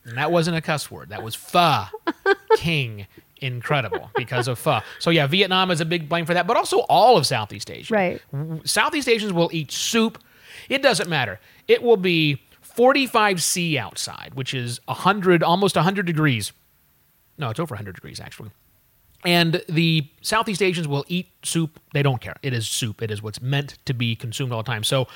And 0.04 0.18
that 0.18 0.32
wasn't 0.32 0.56
a 0.56 0.60
cuss 0.60 0.90
word. 0.90 1.10
That 1.10 1.22
was 1.22 1.34
fucking 1.34 3.06
incredible 3.38 4.10
because 4.16 4.48
of 4.48 4.58
pho. 4.58 4.80
So 4.98 5.10
yeah, 5.10 5.26
Vietnam 5.26 5.70
is 5.70 5.80
a 5.80 5.84
big 5.84 6.08
blame 6.08 6.26
for 6.26 6.34
that, 6.34 6.46
but 6.46 6.56
also 6.56 6.80
all 6.80 7.16
of 7.16 7.26
Southeast 7.26 7.70
Asia. 7.70 7.94
Right. 7.94 8.22
Southeast 8.64 9.08
Asians 9.08 9.32
will 9.32 9.50
eat 9.52 9.70
soup. 9.72 10.22
It 10.68 10.82
doesn't 10.82 11.08
matter. 11.08 11.40
It 11.68 11.82
will 11.82 11.96
be 11.96 12.42
45 12.60 13.42
C 13.42 13.78
outside, 13.78 14.32
which 14.34 14.54
is 14.54 14.80
100 14.86 15.42
almost 15.42 15.76
100 15.76 16.06
degrees. 16.06 16.52
No, 17.38 17.50
it's 17.50 17.60
over 17.60 17.74
100 17.74 17.94
degrees 17.94 18.20
actually. 18.20 18.50
And 19.24 19.62
the 19.68 20.08
Southeast 20.22 20.62
Asians 20.62 20.88
will 20.88 21.04
eat 21.08 21.28
soup. 21.42 21.78
They 21.92 22.02
don't 22.02 22.20
care. 22.20 22.36
It 22.42 22.52
is 22.52 22.66
soup. 22.66 23.02
It 23.02 23.10
is 23.10 23.22
what's 23.22 23.40
meant 23.42 23.78
to 23.84 23.92
be 23.92 24.16
consumed 24.16 24.52
all 24.52 24.62
the 24.62 24.70
time. 24.70 24.84
So 24.84 25.08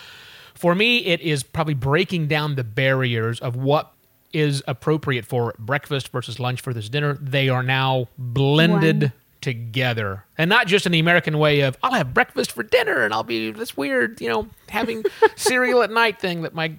for 0.55 0.75
me, 0.75 0.99
it 1.07 1.21
is 1.21 1.43
probably 1.43 1.75
breaking 1.75 2.29
down 2.29 2.55
the 2.55 2.65
barriers 2.65 3.41
of 3.41 3.57
what 3.57 3.93
is 4.33 4.63
appropriate 4.67 5.25
for 5.25 5.55
breakfast 5.59 6.09
versus 6.09 6.39
lunch 6.39 6.61
versus 6.61 6.89
dinner. 6.89 7.15
They 7.15 7.49
are 7.49 7.63
now 7.63 8.09
blended 8.19 9.03
One. 9.03 9.13
together. 9.41 10.25
And 10.37 10.51
not 10.51 10.67
just 10.67 10.87
in 10.87 10.93
the 10.93 10.99
American 10.99 11.39
way 11.39 11.61
of, 11.61 11.77
I'll 11.83 11.93
have 11.93 12.13
breakfast 12.13 12.53
for 12.53 12.63
dinner 12.65 13.05
and 13.05 13.15
I'll 13.15 13.23
be 13.23 13.53
this 13.53 13.77
weird, 13.77 14.21
you 14.21 14.29
know, 14.29 14.49
having 14.69 15.05
cereal 15.37 15.83
at 15.83 15.91
night 15.91 16.19
thing 16.21 16.43
that 16.43 16.53
my. 16.53 16.75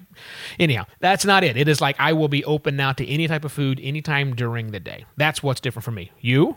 Anyhow, 0.58 0.84
that's 1.00 1.24
not 1.24 1.44
it. 1.44 1.56
It 1.56 1.66
is 1.66 1.80
like 1.80 1.96
I 1.98 2.12
will 2.12 2.28
be 2.28 2.44
open 2.44 2.76
now 2.76 2.92
to 2.92 3.06
any 3.06 3.26
type 3.26 3.44
of 3.44 3.52
food 3.52 3.80
anytime 3.82 4.34
during 4.36 4.70
the 4.70 4.80
day. 4.80 5.06
That's 5.16 5.42
what's 5.42 5.60
different 5.60 5.84
for 5.84 5.92
me. 5.92 6.12
You? 6.20 6.56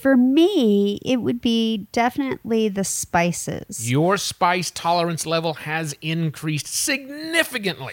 For 0.00 0.16
me, 0.16 0.98
it 1.04 1.18
would 1.18 1.40
be 1.42 1.88
definitely 1.92 2.68
the 2.68 2.84
spices. 2.84 3.90
Your 3.90 4.16
spice 4.16 4.70
tolerance 4.70 5.26
level 5.26 5.54
has 5.54 5.94
increased 6.00 6.66
significantly. 6.66 7.92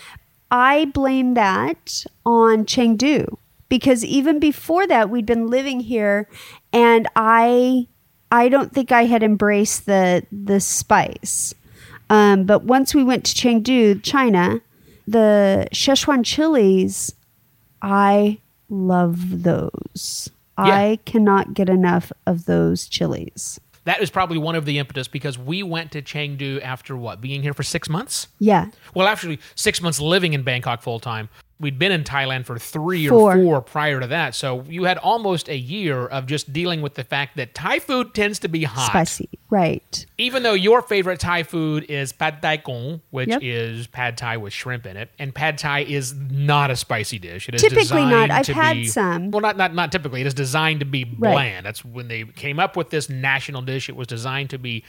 I 0.50 0.86
blame 0.86 1.34
that 1.34 2.06
on 2.26 2.65
Chengdu 2.65 3.38
because 3.67 4.06
even 4.06 4.39
before 4.39 4.88
that 4.88 5.10
we'd 5.10 5.26
been 5.26 5.48
living 5.48 5.82
here 5.82 6.30
and 6.72 7.08
I 7.15 7.88
I 8.32 8.50
don't 8.50 8.74
think 8.74 8.91
I 8.91 9.06
had 9.06 9.24
embraced 9.24 9.86
the 9.86 10.26
the 10.32 10.60
spice. 10.60 11.54
Um, 12.10 12.46
but 12.46 12.63
once 12.63 12.96
we 12.96 13.04
went 13.04 13.26
to 13.26 13.36
Chengdu, 13.36 14.02
China, 14.02 14.62
the 15.06 15.67
Szechuan 15.74 16.24
chilies, 16.24 17.13
I 17.82 18.39
love 18.70 19.43
those. 19.43 20.30
I 20.58 21.00
cannot 21.06 21.54
get 21.54 21.70
enough 21.70 22.12
of 22.26 22.46
those 22.46 22.88
chilies. 22.88 23.60
That 23.86 24.02
is 24.02 24.10
probably 24.10 24.38
one 24.38 24.56
of 24.56 24.65
the 24.65 24.80
impetus 24.80 25.08
because 25.08 25.38
we 25.38 25.63
went 25.63 25.91
to 25.93 26.02
Chengdu 26.02 26.62
after 26.62 26.98
what? 26.98 27.22
Being 27.22 27.41
here 27.41 27.54
for 27.54 27.63
six 27.63 27.88
months? 27.88 28.28
Yeah. 28.38 28.67
Well, 28.93 29.08
actually, 29.08 29.39
six 29.56 29.82
months 29.82 30.02
living 30.02 30.34
in 30.34 30.43
Bangkok 30.43 30.82
full 30.82 31.00
time. 31.00 31.30
We'd 31.60 31.80
been 31.80 31.91
in 31.91 32.04
Thailand 32.04 32.46
for 32.46 32.60
three 32.60 33.08
Four. 33.08 33.36
or 33.36 33.41
four 33.41 33.62
prior 33.62 34.00
to 34.00 34.06
that. 34.08 34.36
So 34.36 34.63
you 34.70 34.84
had 34.84 35.00
almost 35.00 35.50
a 35.50 35.58
year 35.58 36.06
of 36.06 36.28
just 36.28 36.54
dealing 36.54 36.84
with 36.84 36.93
the 36.93 37.04
fact 37.04 37.36
that 37.38 37.56
Thai 37.56 37.80
food 37.80 38.13
tends 38.13 38.38
to 38.39 38.48
be 38.48 38.63
hot. 38.63 38.86
Spicy. 38.91 39.28
Right. 39.50 40.06
Even 40.20 40.43
though 40.43 40.54
your 40.54 40.84
favorite 40.84 41.20
Thai 41.20 41.41
food 41.41 41.86
is 41.89 42.12
pad 42.12 42.43
thai 42.43 42.58
kong, 42.58 43.02
which 43.10 43.30
Yep. 43.30 43.39
is 43.41 43.88
pad 43.88 44.17
Thai 44.17 44.38
with 44.38 44.54
shrimp 44.54 44.86
in 44.86 44.98
it, 44.98 45.10
and 45.17 45.34
pad 45.34 45.58
Thai 45.58 45.80
is 45.80 46.13
not 46.13 46.70
a 46.70 46.76
spicy 46.76 47.17
dish. 47.17 47.50
It 47.50 47.56
is 47.56 47.62
Typically 47.62 48.06
not. 48.06 48.30
I've 48.30 48.46
had 48.46 48.74
be- 48.76 48.88
some. 48.88 49.32
Well, 49.32 49.41
not 49.41 49.58
not 49.58 49.74
not 49.74 49.91
typically. 49.91 50.22
It 50.22 50.28
is 50.28 50.36
designed 50.36 50.82
to 50.82 50.86
be 50.86 51.06
Right. 51.17 51.34
bland. 51.34 51.65
That's 51.65 51.84
when 51.84 52.08
they 52.08 52.24
came 52.26 52.60
up 52.60 52.76
with 52.78 52.91
this 52.91 53.10
national 53.10 53.63
dish. 53.63 53.89
It 53.89 53.96
was 53.96 54.06
designed 54.06 54.52
to 54.52 54.60
be 54.60 54.84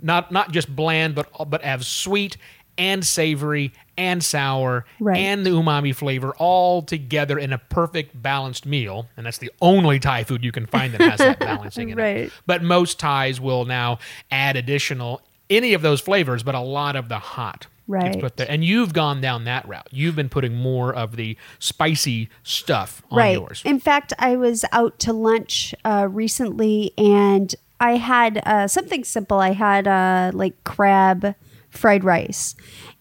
not 0.00 0.32
not 0.32 0.50
just 0.52 0.74
bland, 0.74 1.14
but 1.14 1.28
but 1.48 1.62
have 1.62 1.84
sweet 1.84 2.36
and 2.78 3.04
savory 3.04 3.72
and 3.96 4.22
sour 4.24 4.86
Right. 5.00 5.18
and 5.18 5.44
the 5.44 5.50
umami 5.50 5.94
flavor 5.94 6.32
all 6.38 6.82
together 6.82 7.38
in 7.38 7.52
a 7.52 7.58
perfect 7.58 8.22
balanced 8.22 8.64
meal. 8.64 9.08
And 9.16 9.26
that's 9.26 9.38
the 9.38 9.50
only 9.60 9.98
Thai 9.98 10.24
food 10.24 10.44
you 10.44 10.52
can 10.52 10.66
find 10.66 10.94
that 10.94 11.00
has 11.00 11.18
that 11.18 11.38
balancing 11.40 11.90
in 11.90 11.98
it. 11.98 12.02
Right. 12.02 12.32
But 12.46 12.62
most 12.62 12.98
Thais 13.00 13.40
will 13.40 13.64
now 13.64 13.98
add 14.30 14.56
additional 14.56 15.20
any 15.50 15.74
of 15.74 15.82
those 15.82 16.00
flavors, 16.00 16.42
but 16.42 16.54
a 16.54 16.60
lot 16.60 16.94
of 16.96 17.08
the 17.08 17.18
hot. 17.18 17.66
Right. 17.90 18.20
put 18.20 18.36
there. 18.36 18.46
And 18.50 18.62
you've 18.62 18.92
gone 18.92 19.22
down 19.22 19.44
that 19.44 19.66
route. 19.66 19.88
You've 19.90 20.14
been 20.14 20.28
putting 20.28 20.54
more 20.54 20.94
of 20.94 21.16
the 21.16 21.38
spicy 21.58 22.28
stuff 22.42 23.02
on 23.10 23.16
right. 23.16 23.32
yours. 23.38 23.62
In 23.64 23.80
fact, 23.80 24.12
I 24.18 24.36
was 24.36 24.62
out 24.72 24.98
to 25.00 25.14
lunch 25.14 25.74
uh, 25.86 26.06
recently 26.10 26.92
and 26.98 27.54
I 27.80 27.96
had 27.96 28.42
uh, 28.44 28.68
something 28.68 29.04
simple. 29.04 29.38
I 29.40 29.52
had 29.52 29.88
uh, 29.88 30.32
like 30.34 30.62
crab 30.64 31.34
fried 31.78 32.04
rice. 32.04 32.54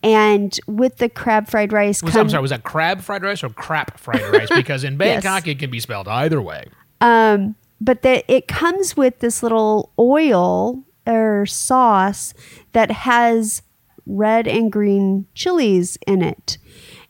And 0.04 0.58
with 0.68 0.98
the 0.98 1.10
crab 1.10 1.50
fried 1.50 1.74
rice, 1.74 2.02
Was, 2.04 2.16
I'm 2.16 2.30
sorry, 2.30 2.42
was 2.42 2.52
that 2.52 2.64
crab 2.64 3.02
fried 3.02 3.24
rice 3.24 3.44
or 3.44 3.50
crap 3.50 4.00
fried 4.00 4.22
rice? 4.32 4.48
Because 4.56 4.84
in 4.84 4.94
Yes. 5.00 5.24
Bangkok, 5.24 5.48
it 5.48 5.60
can 5.60 5.70
be 5.72 5.80
spelled 5.80 6.08
either 6.08 6.42
way. 6.42 6.66
um, 7.02 7.56
but 7.82 8.02
that 8.04 8.24
it 8.28 8.48
comes 8.48 8.96
with 8.98 9.20
this 9.20 9.44
little 9.44 9.92
oil 10.00 10.84
or 11.06 11.46
sauce 11.46 12.34
that 12.74 12.90
has 12.92 13.62
red 14.06 14.48
and 14.48 14.72
green 14.72 15.26
chilies 15.36 15.98
in 16.08 16.22
it. 16.24 16.58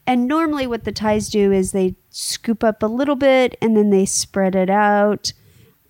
And 0.05 0.27
normally, 0.27 0.67
what 0.67 0.83
the 0.85 0.91
Thais 0.91 1.29
do 1.29 1.51
is 1.51 1.71
they 1.71 1.95
scoop 2.09 2.63
up 2.63 2.81
a 2.83 2.87
little 2.87 3.15
bit 3.15 3.55
and 3.61 3.75
then 3.77 3.89
they 3.91 4.05
spread 4.05 4.55
it 4.55 4.69
out. 4.69 5.31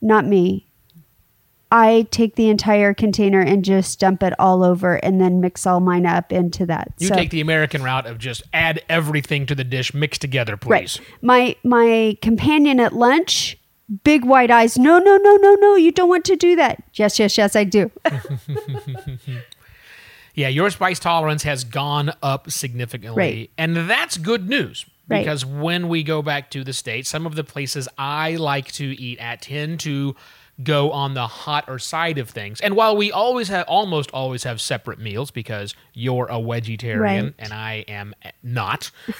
Not 0.02 0.26
me. 0.26 0.67
I 1.72 2.08
take 2.12 2.36
the 2.36 2.50
entire 2.50 2.94
container 2.94 3.42
and 3.42 3.64
just 3.66 4.00
dump 4.00 4.24
it 4.24 4.34
all 4.40 4.64
over 4.64 4.96
and 4.96 5.20
then 5.20 5.42
mix 5.42 5.66
all 5.68 5.80
mine 5.82 6.06
up 6.06 6.32
into 6.32 6.66
that. 6.68 6.94
You 7.00 7.08
So- 7.08 7.16
take 7.16 7.30
the 7.30 7.42
American 7.42 7.84
route 7.84 8.06
of 8.06 8.18
just 8.18 8.44
add 8.54 8.82
everything 8.90 9.46
to 9.48 9.56
the 9.56 9.64
dish, 9.64 9.94
mix 9.94 10.18
together, 10.18 10.56
please. 10.58 10.70
Right. 11.00 11.02
My 11.22 11.56
my 11.64 12.18
companion 12.22 12.80
at 12.80 12.94
lunch, 12.94 13.58
big 14.04 14.24
white 14.26 14.52
eyes. 14.52 14.78
No, 14.78 15.00
no, 15.00 15.18
no, 15.18 15.36
no, 15.36 15.56
no. 15.56 15.76
You 15.76 15.92
don't 15.92 16.10
want 16.10 16.26
to 16.26 16.36
do 16.36 16.56
that. 16.56 16.82
Yes, 16.94 17.20
yes, 17.20 17.38
yes, 17.38 17.56
I 17.56 17.64
do. 17.64 17.92
Yeah, 20.34 20.50
your 20.50 20.70
spice 20.70 21.00
tolerance 21.00 21.42
has 21.44 21.64
gone 21.64 22.14
up 22.22 22.52
significantly. 22.52 23.18
Right. 23.18 23.50
And 23.58 23.76
that's 23.90 24.18
good 24.18 24.48
news 24.48 24.86
Right. 25.10 25.22
because 25.22 25.44
when 25.44 25.90
we 25.90 26.04
go 26.04 26.22
back 26.22 26.52
to 26.52 26.64
the 26.64 26.74
States, 26.74 27.10
some 27.10 27.26
of 27.26 27.34
the 27.34 27.44
places 27.44 27.88
I 27.98 28.36
like 28.36 28.72
to 28.74 28.86
eat 29.02 29.18
at 29.18 29.42
tend 29.42 29.80
to 29.80 30.16
go 30.64 30.92
on 30.92 31.14
the 31.14 31.28
hotter 31.28 31.78
side 31.80 32.18
of 32.18 32.30
things. 32.30 32.60
And 32.62 32.76
while 32.76 32.98
we 32.98 33.12
always 33.12 33.48
have 33.50 33.68
almost 33.68 34.10
always 34.12 34.44
have 34.44 34.60
separate 34.60 35.00
meals 35.00 35.30
because 35.32 35.76
you're 35.94 36.28
a 36.30 36.42
vegetarian 36.42 37.26
Right. 37.26 37.34
and 37.38 37.54
I 37.54 37.86
am 37.88 38.14
not. 38.42 38.90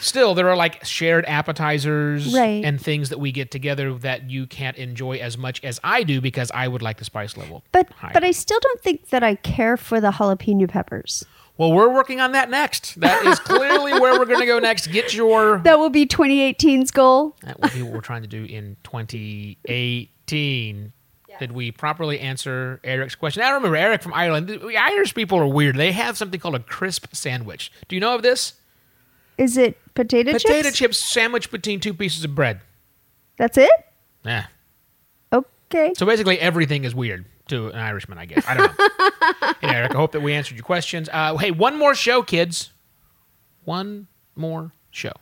Still, 0.00 0.34
there 0.34 0.48
are 0.48 0.56
like 0.56 0.82
shared 0.84 1.24
appetizers 1.26 2.32
Right. 2.34 2.64
and 2.64 2.80
things 2.80 3.10
that 3.10 3.18
we 3.18 3.30
get 3.30 3.50
together 3.50 3.92
that 3.98 4.30
you 4.30 4.46
can't 4.46 4.76
enjoy 4.78 5.18
as 5.18 5.36
much 5.36 5.62
as 5.62 5.78
I 5.84 6.02
do 6.02 6.20
because 6.20 6.50
I 6.52 6.66
would 6.66 6.80
like 6.80 6.96
the 6.96 7.04
spice 7.04 7.36
level. 7.36 7.62
But 7.72 7.90
higher. 7.92 8.10
but 8.14 8.24
I 8.24 8.30
still 8.30 8.58
don't 8.58 8.80
think 8.80 9.10
that 9.10 9.22
I 9.22 9.34
care 9.36 9.76
for 9.76 10.00
the 10.00 10.10
jalapeno 10.10 10.66
peppers. 10.68 11.24
Well, 11.58 11.72
we're 11.74 11.92
working 11.92 12.20
on 12.22 12.32
that 12.32 12.48
next. 12.48 12.98
That 13.00 13.24
is 13.26 13.38
clearly 13.44 13.92
where 13.92 14.18
we're 14.18 14.24
going 14.24 14.40
to 14.40 14.46
go 14.46 14.58
next. 14.58 14.86
Get 14.86 15.12
your. 15.12 15.58
That 15.58 15.78
will 15.78 15.90
be 15.90 16.06
2018's 16.06 16.90
goal. 16.90 17.36
That 17.42 17.60
will 17.60 17.68
be 17.68 17.82
what 17.82 17.92
we're 17.92 18.00
trying 18.00 18.22
to 18.22 18.28
do 18.28 18.44
in 18.44 18.78
2018. 18.84 20.08
Did 20.32 21.52
we 21.52 21.72
properly 21.72 22.20
answer 22.20 22.80
Eric's 22.84 23.14
question? 23.14 23.42
I 23.42 23.50
remember 23.50 23.76
Eric 23.76 24.02
from 24.02 24.14
Ireland. 24.14 24.48
The 24.48 24.76
Irish 24.76 25.14
people 25.14 25.38
are 25.38 25.46
weird. 25.46 25.76
They 25.76 25.92
have 25.92 26.16
something 26.16 26.38
called 26.38 26.54
a 26.54 26.60
crisp 26.60 27.06
sandwich. 27.12 27.72
Do 27.88 27.96
you 27.96 28.00
know 28.00 28.14
of 28.14 28.22
this? 28.22 28.54
Is 29.38 29.56
it 29.56 29.78
potato, 29.94 30.32
Potato 30.32 30.68
chips? 30.68 30.76
chips 30.76 30.98
sandwiched 30.98 31.50
between 31.50 31.80
two 31.80 31.94
pieces 31.94 32.24
of 32.24 32.34
bread. 32.34 32.60
That's 33.38 33.56
it? 33.58 33.70
Yeah. 34.24 34.46
Okay. 35.32 35.92
So 35.96 36.04
basically, 36.06 36.38
everything 36.38 36.84
is 36.84 36.94
weird 36.94 37.24
to 37.48 37.68
an 37.68 37.78
Irishman, 37.78 38.18
I 38.18 38.26
guess. 38.26 38.46
I 38.46 38.54
don't 38.54 38.78
know. 38.78 38.88
hey, 39.68 39.74
Eric, 39.76 39.94
I 39.94 39.96
hope 39.96 40.12
that 40.12 40.20
we 40.20 40.34
answered 40.34 40.56
your 40.56 40.64
questions. 40.64 41.08
Uh, 41.10 41.36
hey, 41.38 41.50
one 41.50 41.78
more 41.78 41.94
show, 41.94 42.22
kids. 42.22 42.70
One 43.64 44.06
more 44.36 44.72
show. 44.90 45.12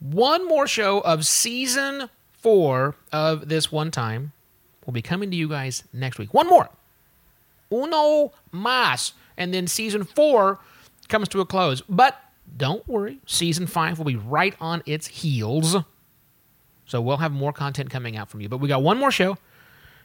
One 0.00 0.46
more 0.46 0.66
show 0.66 1.00
of 1.00 1.24
season 1.24 2.10
four 2.46 2.94
of 3.10 3.48
this 3.48 3.72
one 3.72 3.90
time 3.90 4.30
will 4.84 4.92
be 4.92 5.02
coming 5.02 5.32
to 5.32 5.36
you 5.36 5.48
guys 5.48 5.82
next 5.92 6.16
week. 6.16 6.32
One 6.32 6.46
more. 6.46 6.68
Uno 7.72 8.32
más. 8.54 9.14
And 9.36 9.52
then 9.52 9.66
season 9.66 10.04
four 10.04 10.60
comes 11.08 11.26
to 11.30 11.40
a 11.40 11.44
close. 11.44 11.80
But 11.88 12.16
don't 12.56 12.86
worry, 12.86 13.18
season 13.26 13.66
five 13.66 13.98
will 13.98 14.04
be 14.04 14.14
right 14.14 14.54
on 14.60 14.84
its 14.86 15.08
heels. 15.08 15.74
So 16.84 17.00
we'll 17.00 17.16
have 17.16 17.32
more 17.32 17.52
content 17.52 17.90
coming 17.90 18.16
out 18.16 18.30
from 18.30 18.40
you. 18.40 18.48
But 18.48 18.58
we 18.58 18.68
got 18.68 18.80
one 18.80 18.96
more 18.96 19.10
show. 19.10 19.38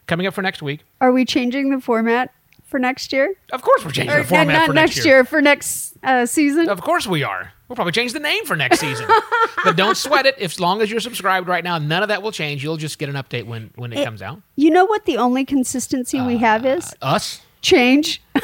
coming 0.07 0.25
up 0.25 0.33
for 0.33 0.41
next 0.41 0.63
week. 0.63 0.81
Are 0.99 1.11
we 1.11 1.25
changing 1.25 1.69
the 1.69 1.79
format 1.79 2.33
for 2.65 2.79
next 2.79 3.13
year? 3.13 3.35
Of 3.53 3.61
course, 3.61 3.85
we're 3.85 3.91
changing 3.91 4.15
Or 4.15 4.23
the 4.23 4.27
format 4.27 4.47
not 4.47 4.65
for 4.65 4.73
next 4.73 4.95
next 4.95 5.05
year. 5.05 5.23
for 5.25 5.41
next 5.43 5.93
uh, 6.01 6.25
season? 6.25 6.69
Of 6.69 6.81
course 6.81 7.05
we 7.05 7.21
are. 7.21 7.53
We'll 7.71 7.77
probably 7.77 7.93
change 7.93 8.11
the 8.11 8.19
name 8.19 8.43
for 8.43 8.57
next 8.57 8.81
season. 8.81 9.07
but 9.63 9.77
don't 9.77 9.95
sweat 9.95 10.25
it. 10.25 10.37
As 10.39 10.59
long 10.59 10.81
as 10.81 10.91
you're 10.91 10.99
subscribed 10.99 11.47
right 11.47 11.63
now, 11.63 11.77
none 11.77 12.03
of 12.03 12.09
that 12.09 12.21
will 12.21 12.33
change. 12.33 12.61
You'll 12.61 12.75
just 12.75 12.99
get 12.99 13.07
an 13.07 13.15
update 13.15 13.45
when 13.45 13.71
when 13.75 13.93
it, 13.93 14.03
comes 14.03 14.21
out. 14.21 14.41
You 14.57 14.71
know 14.71 14.83
what 14.83 15.05
the 15.05 15.15
only 15.15 15.45
consistency 15.45 16.19
we 16.19 16.35
have 16.35 16.65
is? 16.65 16.93
Uh, 17.01 17.05
us 17.15 17.39
Change. 17.61 18.21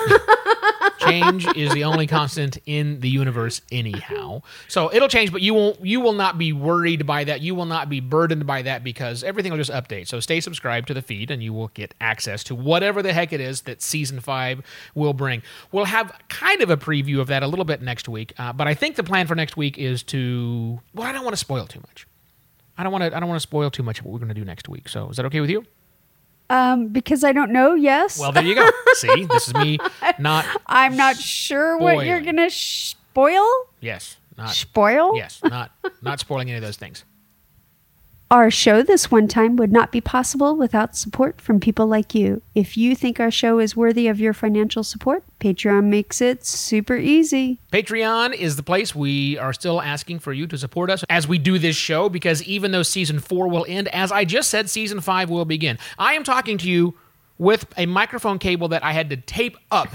change 0.99 1.47
is 1.55 1.73
the 1.73 1.83
only 1.83 2.07
constant 2.07 2.57
in 2.65 2.99
the 2.99 3.09
universe 3.09 3.61
anyhow. 3.71 4.41
So 4.67 4.93
it'll 4.93 5.07
change, 5.07 5.31
but 5.31 5.41
you 5.41 5.53
won't 5.53 5.83
you 5.85 5.99
will 5.99 6.13
not 6.13 6.37
be 6.37 6.53
worried 6.53 7.05
by 7.05 7.23
that. 7.23 7.41
You 7.41 7.55
will 7.55 7.65
not 7.65 7.89
be 7.89 7.99
burdened 7.99 8.45
by 8.45 8.61
that 8.63 8.83
because 8.83 9.23
everything 9.23 9.51
will 9.51 9.57
just 9.57 9.71
update. 9.71 10.07
So 10.07 10.19
stay 10.19 10.39
subscribed 10.39 10.87
to 10.87 10.93
the 10.93 11.01
feed 11.01 11.31
and 11.31 11.41
you 11.41 11.53
will 11.53 11.69
get 11.69 11.93
access 11.99 12.43
to 12.45 12.55
whatever 12.55 13.01
the 13.01 13.13
heck 13.13 13.33
it 13.33 13.41
is 13.41 13.61
that 13.61 13.81
season 13.81 14.19
5 14.19 14.61
will 14.95 15.13
bring. 15.13 15.41
We'll 15.71 15.85
have 15.85 16.13
kind 16.29 16.61
of 16.61 16.69
a 16.69 16.77
preview 16.77 17.19
of 17.19 17.27
that 17.27 17.43
a 17.43 17.47
little 17.47 17.65
bit 17.65 17.81
next 17.81 18.07
week, 18.07 18.33
uh, 18.37 18.53
but 18.53 18.67
I 18.67 18.73
think 18.73 18.95
the 18.95 19.03
plan 19.03 19.27
for 19.27 19.35
next 19.35 19.57
week 19.57 19.77
is 19.77 20.03
to 20.03 20.79
well, 20.93 21.07
I 21.07 21.11
don't 21.11 21.23
want 21.23 21.33
to 21.33 21.39
spoil 21.39 21.65
too 21.65 21.79
much. 21.79 22.07
I 22.77 22.83
don't 22.83 22.91
want 22.91 23.03
to 23.03 23.15
I 23.15 23.19
don't 23.19 23.29
want 23.29 23.37
to 23.37 23.47
spoil 23.47 23.71
too 23.71 23.83
much 23.83 23.99
of 23.99 24.05
what 24.05 24.13
we're 24.13 24.19
going 24.19 24.29
to 24.29 24.35
do 24.35 24.45
next 24.45 24.69
week. 24.69 24.89
So 24.89 25.09
is 25.09 25.17
that 25.17 25.25
okay 25.25 25.41
with 25.41 25.49
you? 25.49 25.65
Um, 26.49 26.87
because 26.87 27.23
I 27.23 27.33
don't 27.33 27.51
know, 27.51 27.73
yes. 27.73 28.17
Well, 28.19 28.31
there 28.31 28.43
you 28.43 28.55
go. 28.55 28.69
See, 28.93 29.25
this 29.25 29.49
is 29.49 29.53
me 29.53 29.77
not 30.17 30.45
I'm 30.65 30.95
not 30.95 31.17
sure 31.17 31.77
what 31.77 32.05
you're 32.05 32.21
going 32.21 32.37
to 32.37 32.49
spoil. 32.49 33.45
yes, 33.81 34.17
not 34.37 34.49
Spoil? 34.51 35.15
yes, 35.15 35.41
not 35.43 35.71
not 36.01 36.19
spoiling 36.19 36.49
any 36.49 36.57
of 36.57 36.63
those 36.63 36.77
things. 36.77 37.03
Our 38.29 38.51
show 38.51 38.83
this 38.83 39.09
one 39.09 39.29
time 39.29 39.55
would 39.55 39.71
not 39.71 39.89
be 39.89 40.01
possible 40.01 40.57
without 40.57 40.97
support 40.97 41.39
from 41.39 41.61
people 41.61 41.87
like 41.87 42.13
you. 42.13 42.41
If 42.53 42.75
you 42.75 42.93
think 42.93 43.21
our 43.21 43.31
show 43.31 43.59
is 43.59 43.73
worthy 43.73 44.09
of 44.09 44.19
your 44.19 44.33
financial 44.33 44.83
support, 44.83 45.23
Patreon 45.39 45.85
makes 45.85 46.19
it 46.19 46.45
super 46.45 46.97
easy. 46.97 47.61
Patreon 47.71 48.35
is 48.35 48.57
the 48.57 48.63
place 48.63 48.93
we 48.93 49.37
are 49.37 49.53
still 49.53 49.81
asking 49.81 50.19
for 50.19 50.33
you 50.33 50.45
to 50.47 50.57
support 50.57 50.89
us 50.89 51.05
as 51.09 51.25
we 51.25 51.37
do 51.37 51.57
this 51.57 51.77
show 51.77 52.09
because 52.09 52.43
even 52.43 52.71
though 52.71 52.83
season 52.83 53.19
four 53.19 53.47
will 53.47 53.65
end, 53.69 53.87
as 53.89 54.11
I 54.11 54.25
just 54.25 54.49
said, 54.49 54.69
season 54.69 54.99
five 54.99 55.29
will 55.29 55.45
begin. 55.45 55.79
I 55.97 56.15
am 56.15 56.25
talking 56.25 56.57
to 56.57 56.69
you 56.69 56.95
with 57.37 57.65
a 57.77 57.85
microphone 57.85 58.39
cable 58.39 58.67
that 58.69 58.83
I 58.83 58.91
had 58.91 59.09
to 59.11 59.15
tape 59.15 59.55
up 59.71 59.87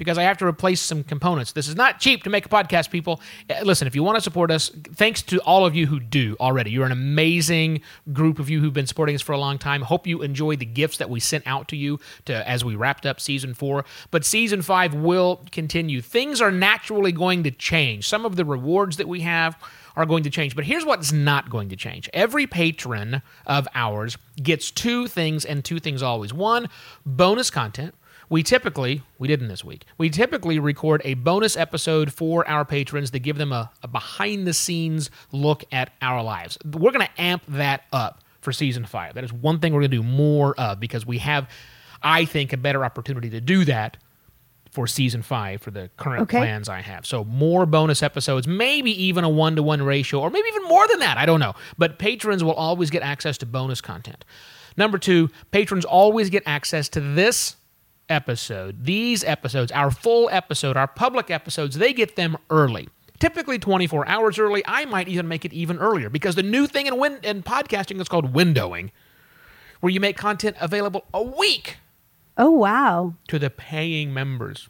because 0.00 0.16
I 0.16 0.22
have 0.22 0.38
to 0.38 0.46
replace 0.46 0.80
some 0.80 1.04
components. 1.04 1.52
This 1.52 1.68
is 1.68 1.76
not 1.76 2.00
cheap 2.00 2.22
to 2.22 2.30
make 2.30 2.46
a 2.46 2.48
podcast, 2.48 2.90
people. 2.90 3.20
Uh, 3.50 3.56
Listen, 3.64 3.86
if 3.86 3.94
you 3.94 4.02
want 4.02 4.16
to 4.16 4.22
support 4.22 4.50
us, 4.50 4.70
thanks 4.94 5.20
to 5.20 5.42
all 5.42 5.66
of 5.66 5.76
you 5.76 5.86
who 5.88 6.00
do 6.00 6.38
already. 6.40 6.70
You're 6.70 6.86
an 6.86 6.90
amazing 6.90 7.82
group 8.10 8.38
of 8.38 8.48
you 8.48 8.60
who've 8.60 8.72
been 8.72 8.86
supporting 8.86 9.14
us 9.14 9.20
for 9.20 9.32
a 9.32 9.38
long 9.38 9.58
time. 9.58 9.82
Hope 9.82 10.06
you 10.06 10.22
enjoy 10.22 10.56
the 10.56 10.64
gifts 10.64 10.96
that 10.96 11.10
we 11.10 11.20
sent 11.20 11.46
out 11.46 11.68
to 11.68 11.76
you 11.76 12.00
to 12.24 12.48
as 12.48 12.64
we 12.64 12.76
wrapped 12.76 13.04
up 13.04 13.20
season 13.20 13.52
4. 13.52 13.84
But 14.10 14.24
season 14.24 14.62
5 14.62 14.94
will 14.94 15.44
continue. 15.52 16.00
Things 16.00 16.40
are 16.40 16.50
naturally 16.50 17.12
going 17.12 17.42
to 17.42 17.50
change. 17.50 18.08
Some 18.08 18.24
of 18.24 18.36
the 18.36 18.46
rewards 18.46 18.96
that 18.96 19.06
we 19.06 19.20
have 19.20 19.58
are 19.96 20.06
going 20.06 20.22
to 20.22 20.30
change. 20.30 20.56
But 20.56 20.64
here's 20.64 20.86
what's 20.86 21.12
not 21.12 21.50
going 21.50 21.68
to 21.68 21.76
change. 21.76 22.08
Every 22.14 22.46
patron 22.46 23.20
of 23.46 23.68
ours 23.74 24.16
gets 24.42 24.70
two 24.70 25.08
things 25.08 25.44
and 25.44 25.62
two 25.62 25.78
things 25.78 26.02
always. 26.02 26.32
One, 26.32 26.70
bonus 27.04 27.50
content. 27.50 27.94
We 28.30 28.44
typically, 28.44 29.02
we 29.18 29.26
didn't 29.28 29.48
this 29.48 29.64
week, 29.64 29.84
we 29.98 30.08
typically 30.08 30.58
record 30.60 31.02
a 31.04 31.14
bonus 31.14 31.56
episode 31.56 32.12
for 32.12 32.48
our 32.48 32.64
patrons 32.64 33.10
to 33.10 33.18
give 33.18 33.36
them 33.36 33.52
a, 33.52 33.70
a 33.82 33.88
behind 33.88 34.46
the 34.46 34.54
scenes 34.54 35.10
look 35.32 35.64
at 35.72 35.92
our 36.00 36.22
lives. 36.22 36.56
We're 36.64 36.92
going 36.92 37.06
to 37.06 37.20
amp 37.20 37.42
that 37.48 37.82
up 37.92 38.22
for 38.40 38.52
season 38.52 38.86
five. 38.86 39.14
That 39.14 39.24
is 39.24 39.32
one 39.32 39.58
thing 39.58 39.72
we're 39.74 39.80
going 39.80 39.90
to 39.90 39.96
do 39.96 40.02
more 40.04 40.54
of 40.58 40.78
because 40.78 41.04
we 41.04 41.18
have, 41.18 41.50
I 42.02 42.24
think, 42.24 42.52
a 42.52 42.56
better 42.56 42.84
opportunity 42.84 43.30
to 43.30 43.40
do 43.40 43.64
that 43.64 43.96
for 44.70 44.86
season 44.86 45.22
five 45.22 45.60
for 45.60 45.72
the 45.72 45.90
current 45.96 46.22
Okay. 46.22 46.38
plans 46.38 46.68
I 46.68 46.82
have. 46.82 47.04
So 47.04 47.24
more 47.24 47.66
bonus 47.66 48.00
episodes, 48.00 48.46
maybe 48.46 48.92
even 49.06 49.24
a 49.24 49.28
one 49.28 49.56
to 49.56 49.62
one 49.64 49.82
ratio, 49.82 50.20
or 50.20 50.30
maybe 50.30 50.46
even 50.48 50.68
more 50.68 50.86
than 50.86 51.00
that. 51.00 51.18
I 51.18 51.26
don't 51.26 51.40
know. 51.40 51.54
But 51.76 51.98
patrons 51.98 52.44
will 52.44 52.52
always 52.54 52.90
get 52.90 53.02
access 53.02 53.36
to 53.38 53.46
bonus 53.46 53.80
content. 53.80 54.24
Number 54.76 54.98
two, 54.98 55.30
patrons 55.50 55.84
always 55.84 56.30
get 56.30 56.44
access 56.46 56.88
to 56.90 57.00
this 57.00 57.56
episode, 58.10 58.84
these 58.84 59.24
episodes, 59.24 59.72
our 59.72 59.90
full 59.90 60.28
episode, 60.30 60.76
our 60.76 60.88
public 60.88 61.30
episodes, 61.30 61.78
they 61.78 61.92
get 61.92 62.16
them 62.16 62.36
early. 62.50 62.88
Typically 63.18 63.58
24 63.58 64.06
hours 64.08 64.38
early. 64.38 64.62
I 64.66 64.84
might 64.86 65.08
even 65.08 65.28
make 65.28 65.44
it 65.44 65.52
even 65.52 65.78
earlier 65.78 66.10
because 66.10 66.34
the 66.34 66.42
new 66.42 66.66
thing 66.66 66.86
in, 66.86 66.98
win- 66.98 67.20
in 67.22 67.42
podcasting 67.42 68.00
is 68.00 68.08
called 68.08 68.32
windowing, 68.34 68.90
where 69.80 69.90
you 69.92 70.00
make 70.00 70.16
content 70.16 70.56
available 70.60 71.04
a 71.14 71.22
week 71.22 71.76
Oh, 72.38 72.50
wow. 72.50 73.14
to 73.28 73.38
the 73.38 73.50
paying 73.50 74.12
members. 74.14 74.68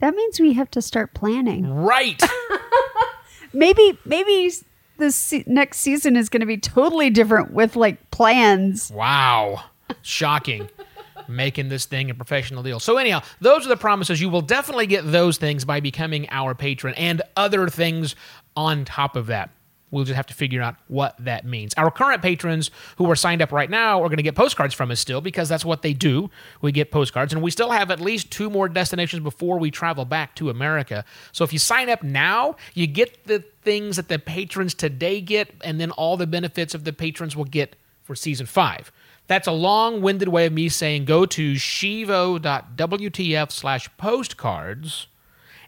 That 0.00 0.14
means 0.14 0.40
we 0.40 0.54
have 0.54 0.70
to 0.70 0.80
start 0.82 1.12
planning. 1.14 1.68
Right. 1.74 2.22
Maybe, 3.52 3.98
maybe 4.04 4.52
this 4.98 5.16
se- 5.16 5.44
next 5.46 5.78
season 5.78 6.16
is 6.16 6.28
going 6.28 6.40
to 6.40 6.46
be 6.46 6.58
totally 6.58 7.08
different 7.08 7.50
with 7.52 7.76
like 7.76 8.10
plans. 8.10 8.90
Wow. 8.94 9.64
Shocking. 10.02 10.68
Making 11.28 11.68
this 11.68 11.84
thing 11.84 12.10
a 12.10 12.14
professional 12.14 12.62
deal. 12.62 12.80
So, 12.80 12.96
anyhow, 12.96 13.22
those 13.40 13.66
are 13.66 13.68
the 13.68 13.76
promises. 13.76 14.20
You 14.20 14.30
will 14.30 14.40
definitely 14.40 14.86
get 14.86 15.10
those 15.10 15.36
things 15.36 15.64
by 15.64 15.80
becoming 15.80 16.26
our 16.30 16.54
patron 16.54 16.94
and 16.94 17.20
other 17.36 17.68
things 17.68 18.16
on 18.56 18.84
top 18.86 19.14
of 19.14 19.26
that. 19.26 19.50
We'll 19.90 20.04
just 20.04 20.16
have 20.16 20.26
to 20.26 20.34
figure 20.34 20.60
out 20.60 20.76
what 20.88 21.16
that 21.24 21.46
means. 21.46 21.72
Our 21.74 21.90
current 21.90 22.20
patrons 22.20 22.70
who 22.96 23.10
are 23.10 23.16
signed 23.16 23.40
up 23.40 23.52
right 23.52 23.70
now 23.70 24.02
are 24.02 24.08
going 24.08 24.18
to 24.18 24.22
get 24.22 24.34
postcards 24.34 24.74
from 24.74 24.90
us 24.90 25.00
still 25.00 25.20
because 25.20 25.48
that's 25.48 25.64
what 25.64 25.82
they 25.82 25.94
do. 25.94 26.30
We 26.60 26.72
get 26.72 26.90
postcards, 26.90 27.32
and 27.32 27.42
we 27.42 27.50
still 27.50 27.70
have 27.70 27.90
at 27.90 28.00
least 28.00 28.30
two 28.30 28.50
more 28.50 28.68
destinations 28.68 29.22
before 29.22 29.58
we 29.58 29.70
travel 29.70 30.04
back 30.04 30.34
to 30.36 30.50
America. 30.50 31.04
So 31.32 31.44
if 31.44 31.52
you 31.52 31.58
sign 31.58 31.88
up 31.88 32.02
now, 32.02 32.56
you 32.74 32.86
get 32.86 33.26
the 33.26 33.44
things 33.62 33.96
that 33.96 34.08
the 34.08 34.18
patrons 34.18 34.74
today 34.74 35.20
get, 35.20 35.50
and 35.62 35.80
then 35.80 35.90
all 35.92 36.16
the 36.16 36.26
benefits 36.26 36.74
of 36.74 36.84
the 36.84 36.92
patrons 36.92 37.34
will 37.34 37.44
get 37.44 37.76
for 38.02 38.14
season 38.14 38.46
five. 38.46 38.92
That's 39.28 39.46
a 39.46 39.52
long-winded 39.52 40.28
way 40.28 40.46
of 40.46 40.52
me 40.52 40.68
saying 40.68 41.04
go 41.04 41.24
to 41.26 41.54
shivo.wtf 41.54 43.52
slash 43.52 43.88
postcards 43.96 45.06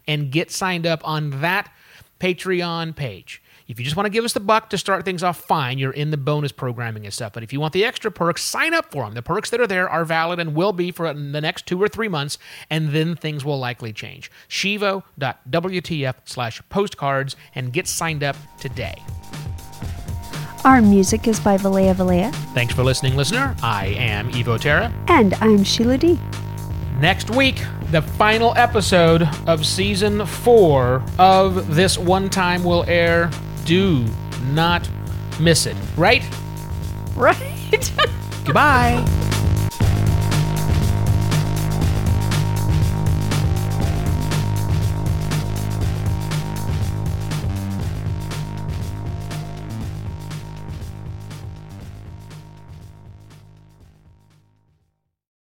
and 0.07 0.31
get 0.31 0.51
signed 0.51 0.85
up 0.85 1.07
on 1.07 1.41
that 1.41 1.71
Patreon 2.19 2.95
page. 2.95 3.41
If 3.67 3.79
you 3.79 3.85
just 3.85 3.95
want 3.95 4.05
to 4.05 4.09
give 4.09 4.25
us 4.25 4.33
the 4.33 4.41
buck 4.41 4.69
to 4.71 4.77
start 4.77 5.05
things 5.05 5.23
off, 5.23 5.37
fine. 5.37 5.77
You're 5.77 5.93
in 5.93 6.11
the 6.11 6.17
bonus 6.17 6.51
programming 6.51 7.05
and 7.05 7.13
stuff. 7.13 7.31
But 7.31 7.43
if 7.43 7.53
you 7.53 7.61
want 7.61 7.71
the 7.71 7.85
extra 7.85 8.11
perks, 8.11 8.43
sign 8.43 8.73
up 8.73 8.91
for 8.91 9.05
them. 9.05 9.13
The 9.13 9.21
perks 9.21 9.49
that 9.51 9.61
are 9.61 9.67
there 9.67 9.87
are 9.89 10.03
valid 10.03 10.39
and 10.39 10.53
will 10.53 10.73
be 10.73 10.91
for 10.91 11.13
the 11.13 11.39
next 11.39 11.67
two 11.67 11.81
or 11.81 11.87
three 11.87 12.09
months, 12.09 12.37
and 12.69 12.89
then 12.89 13.15
things 13.15 13.45
will 13.45 13.59
likely 13.59 13.93
change. 13.93 14.29
Shivo.wtf 14.49 16.15
slash 16.25 16.61
postcards 16.67 17.37
and 17.55 17.71
get 17.71 17.87
signed 17.87 18.23
up 18.23 18.35
today. 18.59 19.01
Our 20.63 20.81
music 20.81 21.27
is 21.27 21.39
by 21.39 21.57
Valea 21.57 21.95
Valea, 21.95 22.33
Thanks 22.53 22.73
for 22.73 22.83
listening, 22.83 23.15
listener. 23.15 23.55
I 23.63 23.87
am 23.97 24.31
Evo 24.31 24.59
Terra. 24.59 24.93
and 25.07 25.33
I'm 25.35 25.63
Sheila 25.63 25.97
D. 25.97 26.19
Next 26.99 27.31
week, 27.31 27.63
the 27.89 28.01
final 28.03 28.53
episode 28.55 29.27
of 29.47 29.65
season 29.65 30.23
four 30.25 31.03
of 31.17 31.75
This 31.75 31.97
One 31.97 32.29
Time 32.29 32.63
will 32.63 32.83
air. 32.87 33.31
Do 33.65 34.05
not 34.51 34.87
miss 35.39 35.65
it. 35.65 35.75
Right? 35.97 36.23
Right? 37.15 37.91
Goodbye. 38.45 39.03